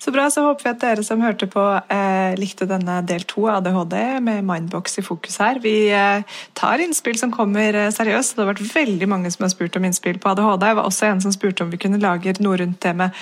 Så 0.01 0.11
bra, 0.13 0.27
så 0.33 0.43
håper 0.45 0.65
vi 0.65 0.71
at 0.71 0.81
dere 0.81 1.05
som 1.05 1.21
hørte 1.21 1.47
på, 1.51 1.63
eh, 1.93 2.33
likte 2.39 2.67
denne 2.69 2.99
del 3.07 3.25
to 3.29 3.45
av 3.47 3.61
ADHD 3.61 3.95
med 4.23 4.45
Mindbox 4.47 4.99
i 4.99 5.05
fokus 5.05 5.37
her. 5.41 5.59
Vi 5.63 5.91
eh, 5.93 6.23
tar 6.57 6.83
innspill 6.83 7.19
som 7.19 7.33
kommer 7.33 7.75
eh, 7.77 7.91
seriøst. 7.93 8.35
Det 8.35 8.43
har 8.43 8.51
vært 8.53 8.73
veldig 8.73 9.09
mange 9.11 9.31
som 9.33 9.45
har 9.45 9.53
spurt 9.53 9.77
om 9.77 9.85
innspill 9.87 10.19
på 10.21 10.33
ADHD. 10.33 10.65
Det 10.65 10.73
var 10.79 10.89
også 10.89 11.09
en 11.09 11.21
som 11.23 11.35
spurte 11.35 11.65
om 11.65 11.71
vi 11.73 11.81
kunne 11.81 12.01
lage 12.01 12.33
noe 12.41 12.57
rundt 12.61 12.81
det 12.81 12.95
med 12.97 13.21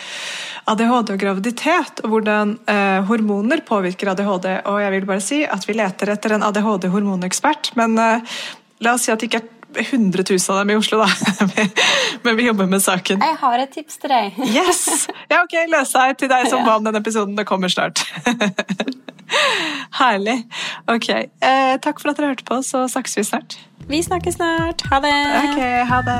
ADHD 0.69 1.13
og 1.15 1.21
graviditet, 1.21 2.03
og 2.03 2.13
hvordan 2.13 2.55
eh, 2.69 3.01
hormoner 3.09 3.63
påvirker 3.67 4.13
ADHD. 4.13 4.49
Og 4.69 4.81
jeg 4.83 4.95
vil 4.95 5.09
bare 5.09 5.25
si 5.25 5.43
at 5.45 5.67
vi 5.67 5.77
leter 5.79 6.13
etter 6.15 6.35
en 6.35 6.47
ADHD-hormonekspert, 6.47 7.73
men 7.79 7.97
eh, 7.99 8.39
La 8.79 8.93
oss 8.95 9.03
si 9.03 9.11
at 9.11 9.19
det 9.19 9.27
ikke 9.27 9.41
er 9.41 9.58
100 9.75 10.23
000 10.29 10.39
av 10.49 10.57
dem 10.57 10.69
i 10.69 10.75
Oslo, 10.79 10.97
da. 10.97 11.07
Men 12.23 12.37
vi 12.37 12.47
jobber 12.47 12.65
med 12.65 12.81
saken. 12.83 13.21
Jeg 13.21 13.37
har 13.41 13.63
et 13.63 13.71
tips 13.73 13.97
til 14.01 14.13
deg. 14.13 14.39
Yes! 14.57 15.07
Ja, 15.29 15.43
ok, 15.43 15.55
løs 15.71 15.93
deg 15.95 16.17
til 16.19 16.31
deg 16.31 16.49
som 16.51 16.65
ba 16.65 16.77
om 16.79 16.87
den 16.87 16.99
episoden. 16.99 17.35
Det 17.37 17.45
kommer 17.49 17.71
snart. 17.71 18.01
Herlig. 19.99 20.39
Ok. 20.89 21.09
Eh, 21.13 21.75
takk 21.83 22.01
for 22.01 22.11
at 22.11 22.17
dere 22.19 22.33
hørte 22.33 22.47
på, 22.47 22.61
så 22.65 22.87
snakkes 22.89 23.19
vi 23.19 23.27
snart. 23.29 23.59
Vi 23.89 24.01
snakkes 24.05 24.39
snart. 24.39 24.85
Ha 24.89 25.01
det. 25.05 25.17
Ok, 25.43 25.61
ha 25.91 26.01
det. 26.05 26.19